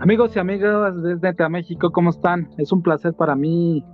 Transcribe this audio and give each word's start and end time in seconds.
Amigos 0.00 0.36
y 0.36 0.38
amigas 0.38 1.02
desde 1.02 1.48
México, 1.48 1.90
¿cómo 1.90 2.10
están? 2.10 2.48
Es 2.56 2.70
un 2.70 2.82
placer 2.82 3.14
para 3.14 3.34
mí 3.34 3.84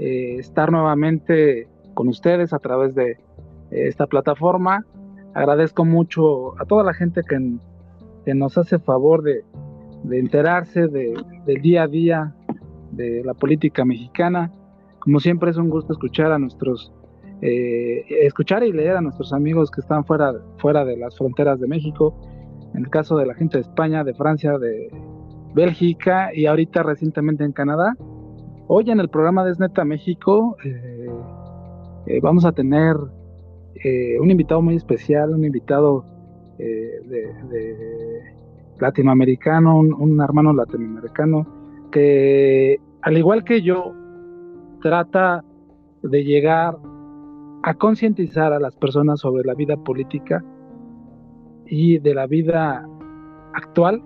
eh, 0.00 0.38
estar 0.38 0.72
nuevamente 0.72 1.68
con 1.94 2.08
ustedes 2.08 2.52
a 2.52 2.58
través 2.58 2.96
de 2.96 3.12
eh, 3.12 3.18
esta 3.70 4.08
plataforma. 4.08 4.84
Agradezco 5.34 5.84
mucho 5.84 6.60
a 6.60 6.64
toda 6.64 6.82
la 6.82 6.94
gente 6.94 7.20
que, 7.22 8.34
nos 8.34 8.58
hace 8.58 8.80
favor 8.80 9.22
de, 9.22 9.44
enterarse 10.10 10.88
del 10.88 11.62
día 11.62 11.84
a 11.84 11.86
día 11.86 12.34
de 12.90 13.22
la 13.24 13.34
política 13.34 13.84
mexicana. 13.84 14.50
Como 14.98 15.20
siempre 15.20 15.52
es 15.52 15.58
un 15.58 15.70
gusto 15.70 15.92
escuchar 15.92 16.32
a 16.32 16.40
nuestros, 16.40 16.92
eh, 17.40 18.04
escuchar 18.22 18.64
y 18.64 18.72
leer 18.72 18.96
a 18.96 19.00
nuestros 19.00 19.32
amigos 19.32 19.70
que 19.70 19.80
están 19.80 20.04
fuera, 20.04 20.34
fuera 20.58 20.84
de 20.84 20.96
las 20.96 21.16
fronteras 21.16 21.60
de 21.60 21.68
México. 21.68 22.20
En 22.74 22.80
el 22.80 22.90
caso 22.90 23.16
de 23.16 23.26
la 23.26 23.34
gente 23.34 23.58
de 23.58 23.62
España, 23.62 24.02
de 24.02 24.12
Francia, 24.12 24.58
de 24.58 24.90
Bélgica 25.56 26.34
y 26.34 26.44
ahorita 26.44 26.82
recientemente 26.82 27.42
en 27.42 27.52
Canadá. 27.52 27.96
Hoy 28.68 28.90
en 28.90 29.00
el 29.00 29.08
programa 29.08 29.42
Desneta 29.42 29.86
México 29.86 30.54
eh, 30.62 31.08
eh, 32.06 32.20
vamos 32.20 32.44
a 32.44 32.52
tener 32.52 32.94
eh, 33.82 34.20
un 34.20 34.30
invitado 34.30 34.60
muy 34.60 34.76
especial, 34.76 35.30
un 35.30 35.46
invitado 35.46 36.04
de, 36.58 38.22
latinoamericano, 38.78 39.78
un, 39.78 40.20
hermano 40.20 40.52
latinoamericano 40.52 41.46
que 41.90 42.78
al 43.00 43.16
igual 43.16 43.42
que 43.42 43.62
yo 43.62 43.94
trata 44.82 45.42
de 46.02 46.22
llegar 46.22 46.76
a 47.62 47.74
concientizar 47.74 48.52
a 48.52 48.60
las 48.60 48.76
personas 48.76 49.20
sobre 49.20 49.44
la 49.44 49.54
vida 49.54 49.76
política 49.78 50.44
y 51.66 51.98
de 51.98 52.14
la 52.14 52.26
vida 52.26 52.86
actual 53.54 54.02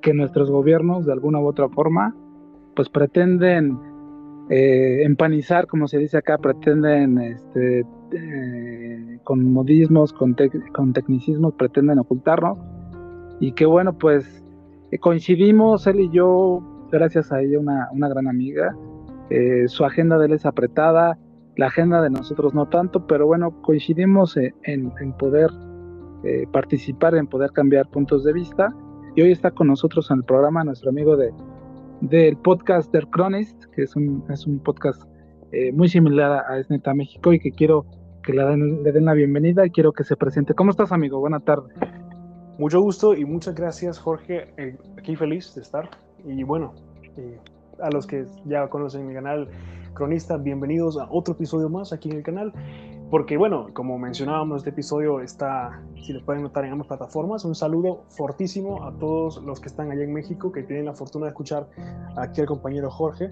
que 0.00 0.14
nuestros 0.14 0.50
gobiernos 0.50 1.06
de 1.06 1.12
alguna 1.12 1.40
u 1.40 1.46
otra 1.46 1.68
forma 1.68 2.14
pues 2.74 2.88
pretenden 2.88 3.78
eh, 4.48 5.04
empanizar, 5.04 5.68
como 5.68 5.86
se 5.86 5.98
dice 5.98 6.16
acá, 6.16 6.36
pretenden 6.38 7.18
este, 7.18 7.84
eh, 8.12 9.18
con 9.22 9.52
modismos, 9.52 10.12
con, 10.12 10.34
con, 10.72 10.92
tecnicismos, 10.92 11.54
pretenden 11.54 12.00
ocultarnos. 12.00 12.58
Y 13.38 13.52
que 13.52 13.64
bueno, 13.64 13.96
pues 13.96 14.44
eh, 14.90 14.98
coincidimos 14.98 15.86
él 15.86 16.00
y 16.00 16.10
yo, 16.10 16.88
gracias 16.90 17.30
a 17.30 17.40
ella, 17.40 17.60
una, 17.60 17.88
una 17.92 18.08
gran 18.08 18.26
amiga. 18.26 18.74
su 19.66 19.84
agenda 19.84 20.18
de 20.18 20.26
él 20.26 20.32
es 20.32 20.44
apretada, 20.44 21.16
la 21.56 21.66
agenda 21.66 22.02
de 22.02 22.10
nosotros 22.10 22.52
no 22.52 22.66
tanto, 22.66 23.06
pero 23.06 23.26
bueno, 23.26 23.62
coincidimos 23.62 24.36
en, 24.36 24.54
en 24.64 25.12
poder 25.16 25.50
participar, 26.52 27.14
en 27.14 27.28
poder 27.28 27.52
cambiar 27.52 27.88
puntos 27.88 28.24
de 28.24 28.32
vista 28.32 28.74
y 29.14 29.22
hoy 29.22 29.32
está 29.32 29.50
con 29.50 29.66
nosotros 29.66 30.10
en 30.10 30.18
el 30.18 30.24
programa 30.24 30.64
nuestro 30.64 30.90
amigo 30.90 31.16
de, 31.16 31.32
del 32.00 32.36
podcast 32.36 32.92
Der 32.92 33.08
Chronist, 33.10 33.64
que 33.74 33.82
es 33.82 33.96
un, 33.96 34.24
es 34.30 34.46
un 34.46 34.58
podcast 34.60 35.02
eh, 35.52 35.72
muy 35.72 35.88
similar 35.88 36.44
a 36.48 36.58
Esneta 36.58 36.94
México 36.94 37.32
y 37.32 37.40
que 37.40 37.50
quiero 37.50 37.84
que 38.22 38.32
le 38.32 38.44
den, 38.44 38.82
le 38.82 38.92
den 38.92 39.06
la 39.06 39.14
bienvenida 39.14 39.66
y 39.66 39.70
quiero 39.70 39.92
que 39.92 40.04
se 40.04 40.16
presente. 40.16 40.54
¿Cómo 40.54 40.70
estás, 40.70 40.92
amigo? 40.92 41.18
Buena 41.18 41.40
tarde. 41.40 41.74
Mucho 42.58 42.80
gusto 42.80 43.14
y 43.14 43.24
muchas 43.24 43.54
gracias, 43.54 43.98
Jorge. 43.98 44.52
Eh, 44.56 44.76
aquí 44.98 45.16
feliz 45.16 45.54
de 45.54 45.62
estar. 45.62 45.88
Y 46.24 46.42
bueno, 46.42 46.74
eh, 47.16 47.38
a 47.80 47.90
los 47.90 48.06
que 48.06 48.26
ya 48.44 48.68
conocen 48.68 49.06
mi 49.06 49.14
canal 49.14 49.48
Cronista, 49.94 50.36
bienvenidos 50.36 50.98
a 50.98 51.08
otro 51.10 51.34
episodio 51.34 51.68
más 51.68 51.92
aquí 51.92 52.10
en 52.10 52.18
el 52.18 52.22
canal. 52.22 52.52
Porque 53.10 53.36
bueno, 53.36 53.70
como 53.72 53.98
mencionábamos, 53.98 54.58
este 54.58 54.70
episodio 54.70 55.20
está, 55.20 55.82
si 56.06 56.12
lo 56.12 56.24
pueden 56.24 56.42
notar 56.42 56.64
en 56.64 56.72
ambas 56.72 56.86
plataformas, 56.86 57.44
un 57.44 57.56
saludo 57.56 58.04
fortísimo 58.10 58.84
a 58.84 58.96
todos 58.98 59.42
los 59.42 59.58
que 59.58 59.66
están 59.66 59.90
allá 59.90 60.04
en 60.04 60.12
México, 60.12 60.52
que 60.52 60.62
tienen 60.62 60.84
la 60.84 60.94
fortuna 60.94 61.26
de 61.26 61.30
escuchar 61.30 61.68
aquí 62.16 62.40
al 62.40 62.46
compañero 62.46 62.88
Jorge. 62.88 63.30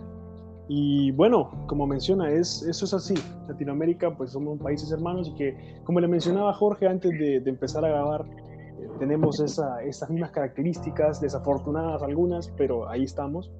Y 0.67 1.13
bueno, 1.13 1.53
como 1.69 1.87
menciona, 1.87 2.29
es, 2.29 2.63
eso 2.63 2.87
es 2.87 2.93
así. 2.93 3.15
Latinoamérica, 3.47 4.17
pues 4.17 4.33
somos 4.33 4.59
países 4.59 4.91
hermanos 4.91 5.29
y 5.29 5.35
que, 5.37 5.81
como 5.85 6.01
le 6.01 6.09
mencionaba 6.09 6.53
Jorge 6.55 6.89
antes 6.89 7.13
de, 7.13 7.37
empezar 7.47 7.85
a 7.85 7.89
grabar, 7.89 8.27
eh, 8.27 8.89
tenemos 8.99 9.39
esa, 9.39 9.81
esas 9.85 10.11
mismas 10.11 10.33
características, 10.33 11.21
desafortunadas 11.21 12.03
algunas, 12.03 12.49
pero 12.57 12.89
ahí 12.89 13.05
estamos. 13.05 13.53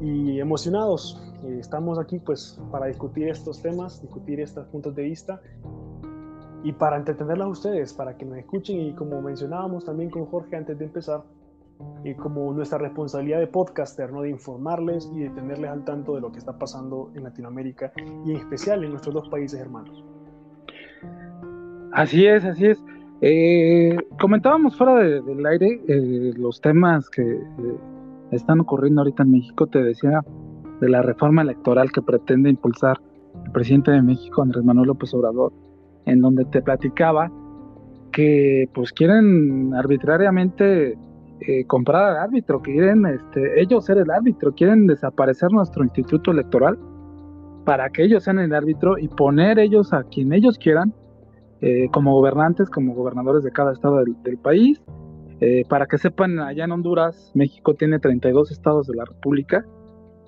Y 0.00 0.40
emocionados, 0.40 1.22
eh, 1.44 1.56
estamos 1.60 1.98
aquí 1.98 2.18
pues 2.18 2.60
para 2.70 2.86
discutir 2.86 3.28
estos 3.28 3.62
temas, 3.62 4.02
discutir 4.02 4.40
estos 4.40 4.66
puntos 4.66 4.94
de 4.94 5.02
vista 5.02 5.40
y 6.62 6.72
para 6.72 6.96
entretenerlos 6.96 7.46
a 7.46 7.50
ustedes, 7.50 7.92
para 7.92 8.16
que 8.16 8.24
nos 8.24 8.38
escuchen 8.38 8.80
y 8.80 8.92
como 8.94 9.20
mencionábamos 9.20 9.84
también 9.84 10.10
con 10.10 10.26
Jorge 10.26 10.56
antes 10.56 10.78
de 10.78 10.86
empezar, 10.86 11.22
y 12.04 12.14
como 12.14 12.52
nuestra 12.52 12.78
responsabilidad 12.78 13.40
de 13.40 13.46
podcaster, 13.46 14.12
¿no? 14.12 14.22
de 14.22 14.30
informarles 14.30 15.10
y 15.14 15.20
de 15.20 15.30
tenerles 15.30 15.70
al 15.70 15.84
tanto 15.84 16.14
de 16.14 16.20
lo 16.20 16.30
que 16.30 16.38
está 16.38 16.56
pasando 16.58 17.10
en 17.14 17.24
Latinoamérica 17.24 17.92
y 18.24 18.32
en 18.32 18.36
especial 18.36 18.84
en 18.84 18.90
nuestros 18.90 19.14
dos 19.14 19.28
países 19.28 19.60
hermanos. 19.60 20.04
Así 21.92 22.26
es, 22.26 22.44
así 22.44 22.66
es. 22.66 22.82
Eh, 23.20 23.96
comentábamos 24.20 24.76
fuera 24.76 24.96
del 24.96 25.46
aire 25.46 25.80
eh, 25.88 26.32
los 26.36 26.60
temas 26.60 27.08
que 27.08 27.40
están 28.34 28.60
ocurriendo 28.60 29.00
ahorita 29.00 29.22
en 29.22 29.30
México. 29.30 29.66
Te 29.66 29.82
decía 29.82 30.22
de 30.80 30.88
la 30.88 31.02
reforma 31.02 31.42
electoral 31.42 31.90
que 31.92 32.02
pretende 32.02 32.50
impulsar 32.50 33.00
el 33.44 33.52
presidente 33.52 33.90
de 33.90 34.02
México, 34.02 34.42
Andrés 34.42 34.64
Manuel 34.64 34.88
López 34.88 35.12
Obrador, 35.14 35.52
en 36.06 36.20
donde 36.20 36.44
te 36.46 36.62
platicaba 36.62 37.30
que 38.12 38.68
pues 38.72 38.92
quieren 38.92 39.74
arbitrariamente 39.74 40.96
eh, 41.40 41.64
comprar 41.66 42.10
al 42.10 42.16
árbitro, 42.18 42.62
quieren 42.62 43.04
este, 43.06 43.60
ellos 43.60 43.84
ser 43.84 43.98
el 43.98 44.10
árbitro, 44.10 44.54
quieren 44.54 44.86
desaparecer 44.86 45.50
nuestro 45.50 45.82
instituto 45.82 46.30
electoral 46.30 46.78
para 47.64 47.90
que 47.90 48.04
ellos 48.04 48.24
sean 48.24 48.38
el 48.38 48.54
árbitro 48.54 48.98
y 48.98 49.08
poner 49.08 49.58
ellos 49.58 49.92
a 49.92 50.04
quien 50.04 50.32
ellos 50.32 50.58
quieran 50.58 50.94
eh, 51.60 51.88
como 51.92 52.14
gobernantes, 52.14 52.68
como 52.70 52.94
gobernadores 52.94 53.42
de 53.42 53.50
cada 53.50 53.72
estado 53.72 54.04
del, 54.04 54.38
país. 54.38 54.80
Eh, 55.46 55.66
para 55.68 55.84
que 55.84 55.98
sepan, 55.98 56.40
allá 56.40 56.64
en 56.64 56.72
Honduras, 56.72 57.30
México 57.34 57.74
tiene 57.74 57.98
32 57.98 58.50
estados 58.50 58.86
de 58.86 58.94
la 58.94 59.04
República 59.04 59.66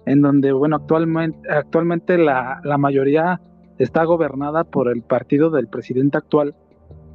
en 0.05 0.21
donde, 0.21 0.53
bueno, 0.53 0.77
actualmente, 0.77 1.39
actualmente 1.51 2.19
la, 2.19 2.61
mayoría 2.79 3.41
está 3.79 4.05
gobernada 4.05 4.65
por 4.65 4.89
el 4.91 5.01
partido 5.01 5.49
del 5.49 5.69
presidente 5.69 6.19
actual, 6.19 6.55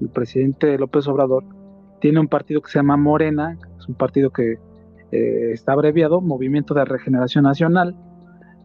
el 0.01 0.09
presidente 0.09 0.79
López 0.79 1.07
Obrador, 1.07 1.43
tiene 1.99 2.19
un 2.19 2.27
partido 2.27 2.63
que 2.63 2.71
se 2.71 2.79
llama 2.79 2.97
Morena, 2.97 3.59
es 3.77 3.87
un 3.87 3.93
partido 3.93 4.31
que 4.31 4.57
eh, 5.11 5.51
está 5.53 5.73
abreviado, 5.73 6.21
Movimiento 6.21 6.73
de 6.73 6.85
Regeneración 6.85 7.43
Nacional, 7.43 7.95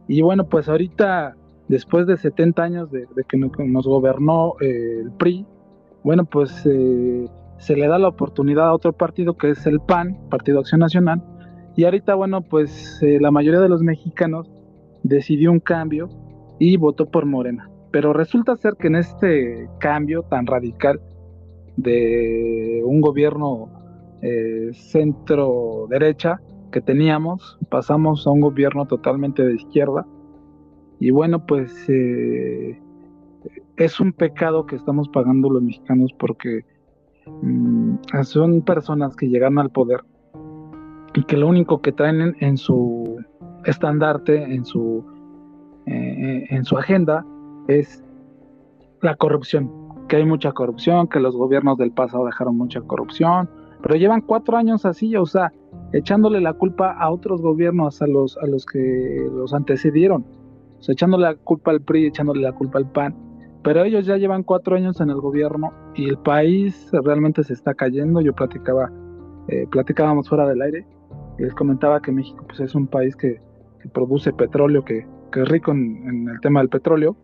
y 0.09 0.23
bueno, 0.23 0.49
pues 0.49 0.67
ahorita, 0.67 1.37
después 1.69 2.07
de 2.07 2.17
70 2.17 2.63
años 2.63 2.91
de, 2.91 3.07
que 3.29 3.37
nos 3.37 3.87
gobernó 3.87 4.55
eh, 4.63 5.03
el 5.03 5.11
PRI, 5.11 5.45
bueno, 6.03 6.25
pues 6.25 6.67
se 7.59 7.77
le 7.77 7.87
da 7.89 7.99
la 7.99 8.09
oportunidad 8.09 8.69
a 8.69 8.75
otro 8.75 8.93
partido 8.93 9.37
que 9.37 9.51
es 9.51 9.67
el 9.67 9.81
PAN, 9.81 10.19
Partido 10.31 10.61
Acción 10.61 10.81
Nacional, 10.81 11.23
y 11.77 11.85
ahorita, 11.85 12.15
bueno, 12.15 12.41
pues 12.41 13.03
eh, 13.03 13.19
la 13.21 13.31
mayoría 13.31 13.61
de 13.61 13.69
los 13.69 13.83
mexicanos 13.83 14.51
decidió 15.03 15.53
un 15.53 15.61
cambio 15.61 16.09
y 16.59 16.77
votó 16.79 17.11
por 17.11 17.27
Morena. 17.27 17.71
Pero 17.91 18.15
resulta 18.15 18.57
ser 18.57 18.77
que 18.79 18.87
en 18.89 18.97
este 18.97 19.69
cambio 19.79 20.23
tan 20.23 20.47
radical 20.47 21.01
de 21.77 22.83
un 22.85 23.03
gobierno 23.03 23.71
eh, 24.23 24.71
centro 24.73 25.87
derecha 25.91 26.41
que 26.73 26.81
teníamos, 26.81 27.59
pasamos 27.69 28.27
a 28.27 28.31
un 28.31 28.41
gobierno 28.41 28.87
totalmente 28.87 29.45
de 29.45 29.55
izquierda. 29.55 30.07
Y 30.99 31.11
bueno, 31.11 31.45
pues 31.45 31.89
eh, 31.89 32.81
es 33.77 34.01
un 34.01 34.13
pecado 34.13 34.65
que 34.65 34.77
estamos 34.77 35.11
pagando 35.11 35.51
los 35.51 35.63
mexicanos 35.63 36.11
porque 36.19 36.65
son 38.25 38.63
personas 38.63 39.17
que 39.17 39.29
llegaron 39.29 39.59
al 39.59 39.71
poder 39.71 40.01
y 41.15 41.25
que 41.25 41.37
lo 41.37 41.49
único 41.49 41.81
que 41.81 41.93
traen 41.93 42.37
en, 42.41 42.57
su 42.57 43.25
estandarte, 43.65 44.43
en 44.55 44.65
su, 44.65 45.05
eh, 45.87 46.47
en 46.51 46.65
su 46.65 46.77
agenda, 46.77 47.25
es 47.69 48.05
la 49.01 49.15
corrupción, 49.17 49.71
que 50.09 50.17
hay 50.17 50.27
mucha 50.27 50.53
corrupción, 50.53 51.09
que 51.09 51.21
los 51.21 51.35
gobiernos 51.35 51.79
del 51.79 51.91
pasado 51.91 52.27
dejaron 52.27 52.57
mucha 52.59 52.81
corrupción, 52.83 53.49
pero 53.83 53.97
llevan 53.97 54.21
cuatro 54.21 54.57
años 54.57 54.85
así, 54.85 55.17
o 55.17 55.27
sea, 55.27 55.53
echándole 55.93 56.41
la 56.41 56.53
culpa 56.53 56.93
a 56.93 57.11
otros 57.11 57.41
gobiernos, 57.41 58.03
a 58.03 58.07
los, 58.07 58.37
a 58.39 58.47
los 58.47 58.67
que 58.67 59.27
los 59.33 59.55
antecedieron, 59.55 60.25
o 60.79 60.83
sea, 60.83 60.93
echándole 60.93 61.25
la 61.25 61.35
culpa 61.35 61.71
al 61.71 61.81
PRI, 61.81 62.07
echándole 62.07 62.43
la 62.43 62.53
culpa 62.53 62.79
al 62.79 62.91
PAN, 62.91 63.15
pero 63.67 63.83
ellos 63.83 64.07
ya 64.07 64.17
llevan 64.17 64.45
cuatro 64.45 64.77
años 64.77 65.01
en 65.01 65.11
el 65.11 65.17
gobierno 65.17 65.73
y 65.97 66.09
el 66.09 66.19
país 66.19 66.89
realmente 66.93 67.43
se 67.43 67.53
está 67.53 67.75
cayendo, 67.75 68.21
yo 68.21 68.33
platicaba, 68.33 68.93
eh, 69.49 69.67
platicábamos 69.69 70.29
fuera 70.29 70.47
del 70.47 70.63
aire, 70.63 70.87
les 71.37 71.53
comentaba 71.53 72.01
que 72.01 72.13
México 72.13 72.45
pues, 72.47 72.61
es 72.61 72.77
un 72.77 72.87
país 72.87 73.17
que, 73.17 73.41
produce 73.93 74.33
petróleo, 74.33 74.85
que, 74.85 75.05
es 75.35 75.49
rico 75.49 75.73
en, 75.73 76.29
el 76.29 76.41
tema 76.41 76.61
del 76.61 76.69
petróleo. 76.69 77.17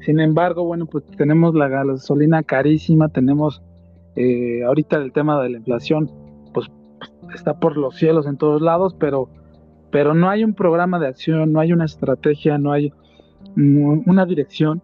Sin 0.00 0.18
embargo, 0.18 0.64
bueno, 0.64 0.86
pues 0.86 1.04
tenemos 1.16 1.54
la 1.54 1.68
gasolina 1.68 2.42
carísima, 2.42 3.08
tenemos 3.08 3.62
eh, 4.16 4.64
ahorita 4.64 4.96
el 4.96 5.12
tema 5.12 5.40
de 5.44 5.50
la 5.50 5.58
inflación, 5.58 6.10
pues 6.52 6.66
está 7.32 7.60
por 7.60 7.76
los 7.76 7.94
cielos 7.94 8.26
en 8.26 8.36
todos 8.36 8.60
lados, 8.60 8.96
pero, 8.98 9.28
pero 9.92 10.12
no 10.12 10.28
hay 10.28 10.42
un 10.42 10.54
programa 10.54 10.98
de 10.98 11.06
acción, 11.06 11.52
no 11.52 11.60
hay 11.60 11.72
una 11.72 11.84
estrategia, 11.84 12.58
no 12.58 12.72
hay 12.72 12.92
una 13.56 14.26
dirección 14.26 14.82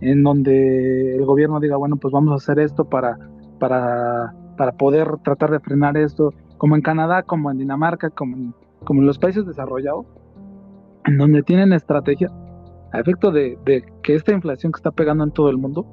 en 0.00 0.22
donde 0.22 1.16
el 1.16 1.24
gobierno 1.24 1.60
diga, 1.60 1.76
bueno, 1.76 1.96
pues 1.96 2.12
vamos 2.12 2.32
a 2.32 2.36
hacer 2.36 2.58
esto 2.58 2.84
para, 2.84 3.18
para, 3.58 4.34
para 4.56 4.72
poder 4.72 5.08
tratar 5.22 5.50
de 5.50 5.60
frenar 5.60 5.96
esto, 5.96 6.32
como 6.58 6.76
en 6.76 6.82
Canadá, 6.82 7.22
como 7.22 7.50
en 7.50 7.58
Dinamarca, 7.58 8.10
como 8.10 8.36
en, 8.36 8.54
como 8.84 9.00
en 9.00 9.06
los 9.06 9.18
países 9.18 9.46
desarrollados, 9.46 10.06
en 11.06 11.18
donde 11.18 11.42
tienen 11.42 11.72
estrategia 11.72 12.30
a 12.92 13.00
efecto 13.00 13.30
de, 13.30 13.58
de 13.64 13.84
que 14.02 14.14
esta 14.14 14.32
inflación 14.32 14.72
que 14.72 14.78
está 14.78 14.90
pegando 14.90 15.24
en 15.24 15.30
todo 15.30 15.48
el 15.50 15.58
mundo, 15.58 15.86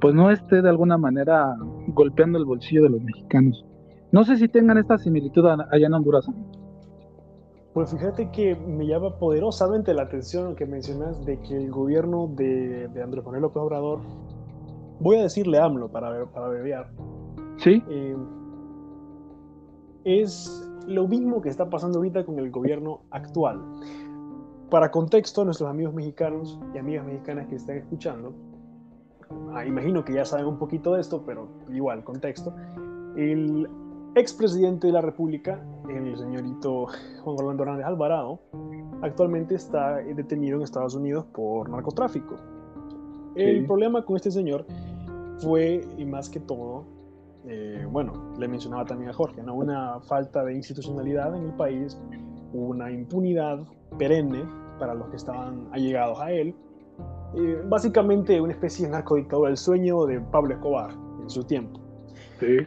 pues 0.00 0.14
no 0.14 0.30
esté 0.30 0.62
de 0.62 0.68
alguna 0.68 0.98
manera 0.98 1.56
golpeando 1.88 2.38
el 2.38 2.44
bolsillo 2.44 2.84
de 2.84 2.90
los 2.90 3.02
mexicanos. 3.02 3.64
No 4.12 4.24
sé 4.24 4.36
si 4.36 4.48
tengan 4.48 4.78
esta 4.78 4.98
similitud 4.98 5.44
allá 5.46 5.86
en 5.86 5.94
Honduras. 5.94 6.28
Pues 7.76 7.90
fíjate 7.90 8.30
que 8.30 8.56
me 8.56 8.86
llama 8.86 9.18
poderosamente 9.18 9.92
la 9.92 10.04
atención 10.04 10.46
lo 10.46 10.56
que 10.56 10.64
mencionas 10.64 11.22
de 11.26 11.38
que 11.40 11.58
el 11.58 11.70
gobierno 11.70 12.26
de, 12.26 12.88
de 12.88 13.02
Andrés 13.02 13.22
Manuel 13.22 13.42
López 13.42 13.58
Obrador, 13.58 14.00
voy 14.98 15.18
a 15.18 15.24
decirle 15.24 15.58
AMLO 15.58 15.90
para, 15.90 16.24
para 16.24 16.48
bebear, 16.48 16.88
¿Sí? 17.58 17.82
Eh, 17.90 18.16
es 20.04 20.66
lo 20.86 21.06
mismo 21.06 21.42
que 21.42 21.50
está 21.50 21.68
pasando 21.68 21.98
ahorita 21.98 22.24
con 22.24 22.38
el 22.38 22.50
gobierno 22.50 23.02
actual. 23.10 23.60
Para 24.70 24.90
contexto, 24.90 25.44
nuestros 25.44 25.68
amigos 25.68 25.92
mexicanos 25.92 26.58
y 26.74 26.78
amigas 26.78 27.04
mexicanas 27.04 27.46
que 27.48 27.56
están 27.56 27.76
escuchando, 27.76 28.32
ah, 29.52 29.66
imagino 29.66 30.02
que 30.02 30.14
ya 30.14 30.24
saben 30.24 30.46
un 30.46 30.58
poquito 30.58 30.94
de 30.94 31.02
esto, 31.02 31.24
pero 31.26 31.46
igual, 31.70 32.04
contexto. 32.04 32.54
El 33.16 33.68
expresidente 34.16 34.86
de 34.86 34.94
la 34.94 35.02
República, 35.02 35.60
el 35.90 36.16
señorito 36.16 36.86
Juan 37.22 37.36
Orlando 37.38 37.62
Hernández 37.62 37.86
Alvarado, 37.86 38.40
actualmente 39.02 39.54
está 39.54 39.96
detenido 39.96 40.56
en 40.56 40.62
Estados 40.62 40.94
Unidos 40.94 41.26
por 41.34 41.68
narcotráfico. 41.68 42.36
El 43.34 43.66
problema 43.66 44.02
con 44.02 44.16
este 44.16 44.30
señor 44.30 44.64
fue, 45.38 45.86
y 45.98 46.06
más 46.06 46.30
que 46.30 46.40
todo, 46.40 46.84
eh, 47.44 47.86
bueno, 47.90 48.32
le 48.38 48.48
mencionaba 48.48 48.86
también 48.86 49.10
a 49.10 49.12
Jorge, 49.12 49.42
¿no? 49.42 49.54
una 49.54 50.00
falta 50.00 50.42
de 50.44 50.54
institucionalidad 50.54 51.36
en 51.36 51.44
el 51.44 51.52
país, 51.52 52.00
una 52.54 52.90
impunidad 52.90 53.60
perenne 53.98 54.44
para 54.78 54.94
los 54.94 55.08
que 55.10 55.16
estaban 55.16 55.68
allegados 55.72 56.18
a 56.20 56.32
él, 56.32 56.54
eh, 57.34 57.62
básicamente 57.68 58.40
una 58.40 58.54
especie 58.54 58.86
de 58.86 58.92
narcodictadura, 58.92 59.50
el 59.50 59.58
sueño 59.58 60.06
de 60.06 60.20
Pablo 60.20 60.54
Escobar 60.54 60.92
en 61.20 61.28
su 61.28 61.44
tiempo. 61.44 61.78
Sí. 62.40 62.66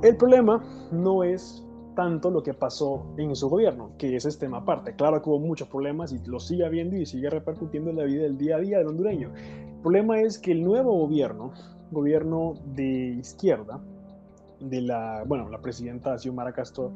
El 0.00 0.16
problema 0.16 0.62
no 0.92 1.24
es 1.24 1.64
tanto 1.96 2.30
lo 2.30 2.44
que 2.44 2.54
pasó 2.54 3.04
en 3.16 3.34
su 3.34 3.48
gobierno, 3.48 3.90
que 3.98 4.14
ese 4.14 4.28
es 4.28 4.38
tema 4.38 4.58
aparte. 4.58 4.94
Claro 4.94 5.20
que 5.20 5.28
hubo 5.28 5.40
muchos 5.40 5.66
problemas 5.66 6.12
y 6.12 6.20
lo 6.24 6.38
sigue 6.38 6.64
habiendo 6.64 6.96
y 6.96 7.04
sigue 7.04 7.28
repercutiendo 7.28 7.90
en 7.90 7.96
la 7.96 8.04
vida 8.04 8.22
del 8.22 8.38
día 8.38 8.56
a 8.56 8.60
día 8.60 8.78
del 8.78 8.86
hondureño. 8.86 9.32
El 9.34 9.82
problema 9.82 10.20
es 10.20 10.38
que 10.38 10.52
el 10.52 10.62
nuevo 10.62 10.92
gobierno, 10.92 11.52
gobierno 11.90 12.54
de 12.76 13.16
izquierda, 13.18 13.80
de 14.60 14.82
la, 14.82 15.24
bueno, 15.26 15.48
la 15.48 15.60
presidenta 15.60 16.16
Xiomara 16.16 16.52
Castro 16.52 16.92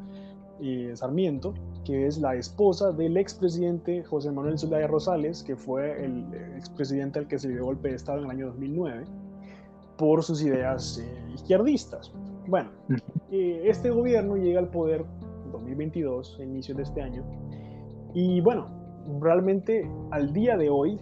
eh, 0.61 0.93
Sarmiento, 0.95 1.55
que 1.85 2.07
es 2.07 2.19
la 2.19 2.37
esposa 2.37 2.93
del 2.93 3.17
expresidente 3.17 4.05
José 4.05 4.31
Manuel 4.31 4.57
Zelaya 4.57 4.87
Rosales, 4.87 5.43
que 5.43 5.57
fue 5.57 6.05
el 6.05 6.25
expresidente 6.57 7.19
al 7.19 7.27
que 7.27 7.41
se 7.41 7.49
le 7.49 7.55
dio 7.55 7.65
golpe 7.65 7.89
de 7.89 7.97
Estado 7.97 8.19
en 8.19 8.27
el 8.27 8.31
año 8.31 8.47
2009 8.47 9.05
por 9.97 10.23
sus 10.23 10.43
ideas 10.43 10.99
eh, 10.99 11.33
izquierdistas. 11.35 12.13
Bueno, 12.47 12.71
eh, 13.31 13.63
este 13.65 13.91
gobierno 13.91 14.37
llega 14.37 14.61
al 14.61 14.69
poder 14.69 15.05
en 15.45 15.53
2022, 15.53 16.39
a 16.41 16.43
inicios 16.43 16.77
de 16.77 16.83
este 16.83 17.01
año, 17.01 17.25
y 18.15 18.41
bueno, 18.41 18.69
realmente 19.21 19.89
al 20.11 20.33
día 20.33 20.57
de 20.57 20.69
hoy 20.69 20.99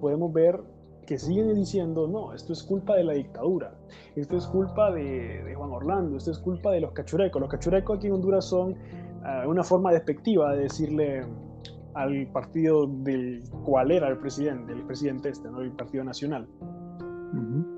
podemos 0.00 0.32
ver 0.32 0.60
que 1.06 1.18
siguen 1.18 1.54
diciendo, 1.54 2.08
no, 2.08 2.32
esto 2.32 2.52
es 2.52 2.62
culpa 2.62 2.96
de 2.96 3.04
la 3.04 3.12
dictadura, 3.12 3.74
esto 4.16 4.36
es 4.36 4.46
culpa 4.46 4.90
de, 4.90 5.54
Juan 5.56 5.70
Orlando, 5.70 6.16
esto 6.16 6.30
es 6.30 6.38
culpa 6.38 6.72
de 6.72 6.80
los 6.80 6.92
cachurecos. 6.92 7.40
Los 7.40 7.50
cachurecos 7.50 7.98
aquí 7.98 8.06
en 8.06 8.14
Honduras 8.14 8.46
son 8.46 8.74
ah, 9.22 9.44
una 9.46 9.62
forma 9.62 9.92
despectiva 9.92 10.54
de 10.54 10.62
decirle 10.62 11.24
al 11.94 12.26
partido 12.28 12.86
del 12.86 13.42
cual 13.64 13.90
era 13.90 14.08
el 14.08 14.18
presidente, 14.18 14.72
el 14.72 14.82
presidente 14.82 15.28
este, 15.28 15.48
¿no? 15.50 15.60
el 15.60 15.72
Partido 15.72 16.04
Nacional. 16.04 16.48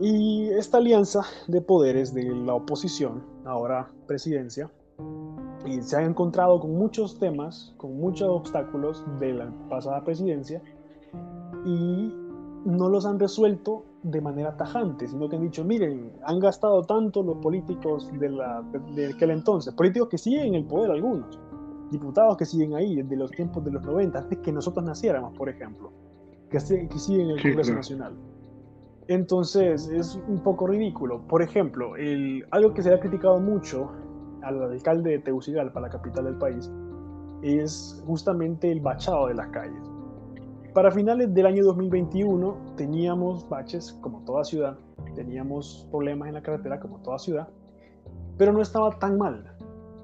Y 0.00 0.49
esta 0.50 0.79
alianza 0.79 1.23
de 1.49 1.61
poderes 1.61 2.12
de 2.12 2.25
la 2.25 2.55
oposición, 2.55 3.25
ahora 3.44 3.91
presidencia, 4.06 4.70
y 5.64 5.81
se 5.82 5.97
ha 5.97 6.03
encontrado 6.03 6.61
con 6.61 6.76
muchos 6.76 7.19
temas, 7.19 7.75
con 7.76 7.97
muchos 7.99 8.29
obstáculos 8.29 9.05
de 9.19 9.32
la 9.32 9.53
pasada 9.69 10.05
presidencia, 10.05 10.62
y 11.64 12.12
no 12.67 12.88
los 12.88 13.06
han 13.06 13.19
resuelto 13.19 13.85
de 14.03 14.20
manera 14.20 14.56
tajante, 14.56 15.08
sino 15.08 15.29
que 15.29 15.37
han 15.37 15.43
dicho, 15.43 15.64
miren, 15.64 16.12
han 16.23 16.38
gastado 16.38 16.82
tanto 16.85 17.23
los 17.23 17.38
políticos 17.38 18.11
de, 18.19 18.29
la, 18.29 18.62
de, 18.94 19.12
aquel 19.12 19.31
entonces, 19.31 19.75
políticos 19.75 20.09
que 20.09 20.19
siguen 20.19 20.49
en 20.49 20.55
el 20.56 20.64
poder 20.64 20.91
algunos, 20.91 21.38
diputados 21.91 22.37
que 22.37 22.44
siguen 22.44 22.75
ahí 22.75 22.97
desde 22.97 23.17
los 23.17 23.31
tiempos 23.31 23.64
de 23.64 23.73
los 23.73 23.82
90, 23.82 24.19
antes 24.19 24.38
que 24.38 24.52
nosotros 24.52 24.85
naciéramos, 24.85 25.37
por 25.37 25.49
ejemplo, 25.49 25.91
que, 26.50 26.59
que 26.59 26.99
siguen 26.99 27.31
en 27.31 27.37
el 27.37 27.43
Congreso 27.43 27.75
Nacional. 27.75 28.14
Entonces, 29.08 29.88
es 29.88 30.20
un 30.29 30.43
poco 30.43 30.67
ridículo. 30.67 31.23
Por 31.29 31.43
ejemplo, 31.43 31.97
el, 31.97 32.44
algo 32.50 32.75
que 32.75 32.82
se 32.82 32.93
ha 32.93 32.99
criticado 32.99 33.38
mucho 33.38 33.93
al 34.43 34.62
alcalde 34.62 35.11
de 35.11 35.19
Tegucigalpa, 35.20 35.81
la 35.81 35.88
capital 35.88 36.25
del 36.25 36.38
país, 36.38 36.70
es 37.43 38.03
justamente 38.06 38.70
el 38.70 38.81
bachado 38.81 39.29
de 39.29 39.35
las 39.35 39.49
calles 39.49 39.82
para 40.76 40.91
finales 40.91 41.32
del 41.32 41.47
año 41.47 41.64
2021 41.64 42.75
teníamos 42.76 43.49
baches 43.49 43.94
como 44.03 44.23
toda 44.26 44.44
ciudad, 44.44 44.76
teníamos 45.14 45.88
problemas 45.91 46.29
en 46.29 46.35
la 46.35 46.43
carretera 46.43 46.79
como 46.81 46.99
toda 46.99 47.19
ciudad, 47.19 47.49
pero 48.37 48.52
no 48.52 48.61
estaba 48.61 48.91
tan 48.99 49.17
mal. 49.17 49.56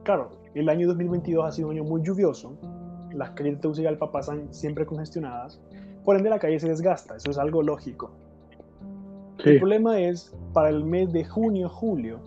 Claro, 0.02 0.31
el 0.55 0.70
año 0.70 0.88
2022 0.88 1.44
ha 1.44 1.52
sido 1.52 1.69
un 1.69 1.75
año 1.75 1.84
muy 1.84 2.00
lluvioso, 2.02 2.56
las 3.12 3.32
calles 3.32 3.56
de 3.56 3.60
Tegucigalpa 3.60 4.10
pasan 4.10 4.48
siempre 4.55 4.86
congestionadas, 4.86 5.60
por 6.06 6.17
ende 6.17 6.31
la 6.31 6.38
calle 6.38 6.58
se 6.58 6.70
desgasta, 6.70 7.17
eso 7.17 7.31
es 7.31 7.36
algo 7.36 7.62
lógico. 7.62 8.12
El 9.44 9.58
problema 9.58 9.98
es, 9.98 10.34
para 10.53 10.69
el 10.69 10.84
mes 10.84 11.12
de 11.12 11.24
junio, 11.24 11.69
julio, 11.69 12.20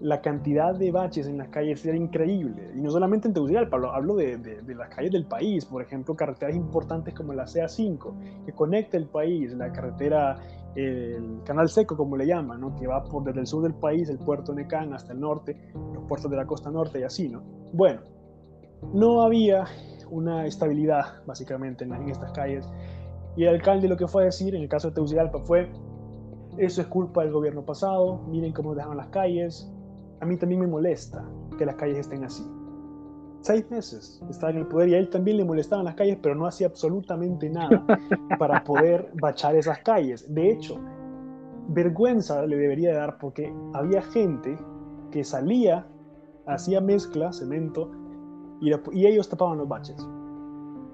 la 0.00 0.20
cantidad 0.20 0.74
de 0.74 0.92
baches 0.92 1.26
en 1.26 1.38
las 1.38 1.48
calles 1.48 1.84
era 1.84 1.96
increíble. 1.96 2.70
Y 2.74 2.80
no 2.80 2.90
solamente 2.90 3.28
en 3.28 3.34
Tegucigalpa, 3.34 3.76
hablo, 3.76 3.92
hablo 3.92 4.16
de, 4.16 4.36
de, 4.36 4.74
las 4.74 4.88
calles 4.88 5.12
del 5.12 5.24
país, 5.24 5.64
por 5.64 5.82
ejemplo, 5.82 6.14
carreteras 6.14 6.54
importantes 6.54 7.14
como 7.14 7.32
la 7.32 7.44
CA5, 7.44 8.44
que 8.46 8.52
conecta 8.52 8.96
el 8.96 9.06
país, 9.06 9.52
la 9.54 9.72
carretera, 9.72 10.38
el 10.76 11.40
Canal 11.44 11.68
Seco, 11.68 11.96
como 11.96 12.16
le 12.16 12.26
llaman, 12.26 12.60
¿no? 12.60 12.76
que 12.76 12.86
va 12.86 13.02
por 13.02 13.24
desde 13.24 13.40
el 13.40 13.46
sur 13.46 13.62
del 13.62 13.74
país, 13.74 14.08
el 14.08 14.18
puerto 14.18 14.52
de 14.52 14.62
Necán, 14.62 14.92
hasta 14.92 15.12
el 15.12 15.20
norte, 15.20 15.56
los 15.74 16.04
puertos 16.04 16.30
de 16.30 16.36
la 16.36 16.46
costa 16.46 16.70
norte 16.70 17.00
y 17.00 17.02
así, 17.02 17.28
¿no? 17.28 17.42
Bueno, 17.72 18.00
no 18.92 19.22
había 19.22 19.64
una 20.10 20.46
estabilidad, 20.46 21.24
básicamente, 21.26 21.84
en, 21.84 21.92
en 21.92 22.08
estas 22.08 22.30
calles. 22.32 22.68
Y 23.36 23.44
el 23.44 23.54
alcalde 23.54 23.88
lo 23.88 23.96
que 23.96 24.06
fue 24.06 24.22
a 24.22 24.24
decir, 24.26 24.54
en 24.54 24.62
el 24.62 24.68
caso 24.68 24.88
de 24.88 24.94
Tegucigalpa, 24.94 25.40
fue, 25.40 25.68
eso 26.58 26.80
es 26.80 26.86
culpa 26.88 27.22
del 27.22 27.32
gobierno 27.32 27.64
pasado, 27.64 28.20
miren 28.28 28.52
cómo 28.52 28.74
dejaron 28.74 28.96
las 28.96 29.08
calles, 29.08 29.72
a 30.20 30.26
mí 30.26 30.36
también 30.36 30.60
me 30.60 30.66
molesta 30.66 31.24
que 31.56 31.64
las 31.64 31.76
calles 31.76 31.98
estén 31.98 32.24
así. 32.24 32.44
Seis 33.40 33.70
meses 33.70 34.20
estaba 34.28 34.50
en 34.50 34.58
el 34.58 34.66
poder 34.66 34.88
y 34.88 34.94
a 34.94 34.98
él 34.98 35.08
también 35.10 35.36
le 35.36 35.44
molestaban 35.44 35.84
las 35.84 35.94
calles, 35.94 36.18
pero 36.20 36.34
no 36.34 36.46
hacía 36.46 36.66
absolutamente 36.66 37.48
nada 37.48 37.86
para 38.38 38.64
poder 38.64 39.10
bachar 39.20 39.54
esas 39.54 39.78
calles. 39.78 40.26
De 40.34 40.50
hecho, 40.50 40.78
vergüenza 41.68 42.44
le 42.46 42.56
debería 42.56 42.94
dar 42.94 43.18
porque 43.18 43.54
había 43.74 44.02
gente 44.02 44.58
que 45.12 45.22
salía, 45.22 45.86
hacía 46.46 46.80
mezcla, 46.80 47.32
cemento, 47.32 47.90
y, 48.60 49.06
ellos 49.06 49.28
tapaban 49.28 49.58
los 49.58 49.68
baches. 49.68 50.04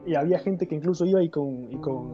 Y 0.05 0.15
había 0.15 0.39
gente 0.39 0.69
que 0.69 0.75
incluso 0.75 1.07
iba 1.07 1.23
y 1.23 1.31
con, 1.31 1.67
con 1.81 2.13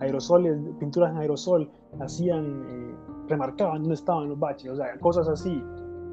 aerosoles, 0.00 0.58
pinturas 0.78 1.12
en 1.12 1.18
aerosol, 1.18 1.70
hacían, 2.00 2.64
eh, 2.68 2.94
remarcaban 3.28 3.82
dónde 3.82 3.94
estaban 3.94 4.28
los 4.28 4.38
baches, 4.38 4.70
o 4.70 4.76
sea, 4.76 4.98
cosas 5.00 5.28
así 5.28 5.62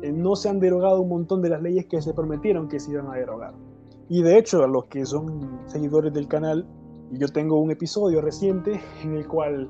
eh, 0.04 0.12
no 0.12 0.36
se 0.36 0.50
han 0.50 0.60
derogado 0.60 1.00
un 1.00 1.08
montón 1.08 1.42
de 1.42 1.48
las 1.48 1.62
leyes 1.62 1.86
que 1.86 2.02
se 2.02 2.14
prometieron 2.14 2.68
que 2.68 2.78
se 2.78 2.92
iban 2.92 3.08
a 3.08 3.14
derogar. 3.14 3.54
Y 4.10 4.22
de 4.22 4.38
hecho, 4.38 4.62
a 4.62 4.68
los 4.68 4.86
que 4.86 5.06
son 5.06 5.62
seguidores 5.66 6.14
del 6.14 6.28
canal, 6.28 6.68
yo 7.12 7.30
tengo 7.30 7.62
un 7.62 7.72
episodio 7.72 8.20
reciente 8.20 8.82
en 9.02 9.16
el 9.16 9.26
cual, 9.26 9.70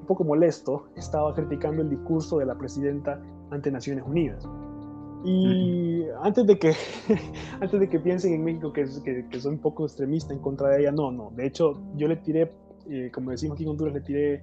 un 0.00 0.06
poco 0.06 0.22
molesto, 0.22 0.84
estaba 0.94 1.34
criticando 1.34 1.82
el 1.82 1.90
discurso 1.90 2.38
de 2.38 2.46
la 2.46 2.54
presidenta 2.54 3.20
ante 3.50 3.72
Naciones 3.72 4.04
Unidas. 4.06 4.48
Y 5.24 6.04
antes 6.22 6.46
de 6.46 6.58
que 6.60 6.74
antes 7.60 7.80
de 7.80 7.88
que 7.88 7.98
piensen 7.98 8.34
en 8.34 8.44
México 8.44 8.72
que, 8.72 8.84
que, 9.04 9.26
que, 9.28 9.40
soy 9.40 9.54
un 9.54 9.60
poco 9.60 9.84
extremista 9.84 10.32
en 10.32 10.38
contra 10.38 10.68
de 10.68 10.80
ella, 10.80 10.92
no, 10.92 11.10
no. 11.10 11.32
De 11.34 11.46
hecho, 11.46 11.80
yo 11.96 12.06
le 12.06 12.16
tiré 12.16 12.52
eh, 12.88 13.10
como 13.12 13.30
decimos 13.30 13.56
aquí 13.56 13.64
en 13.64 13.70
Honduras, 13.70 13.94
le 13.94 14.00
tiré 14.00 14.42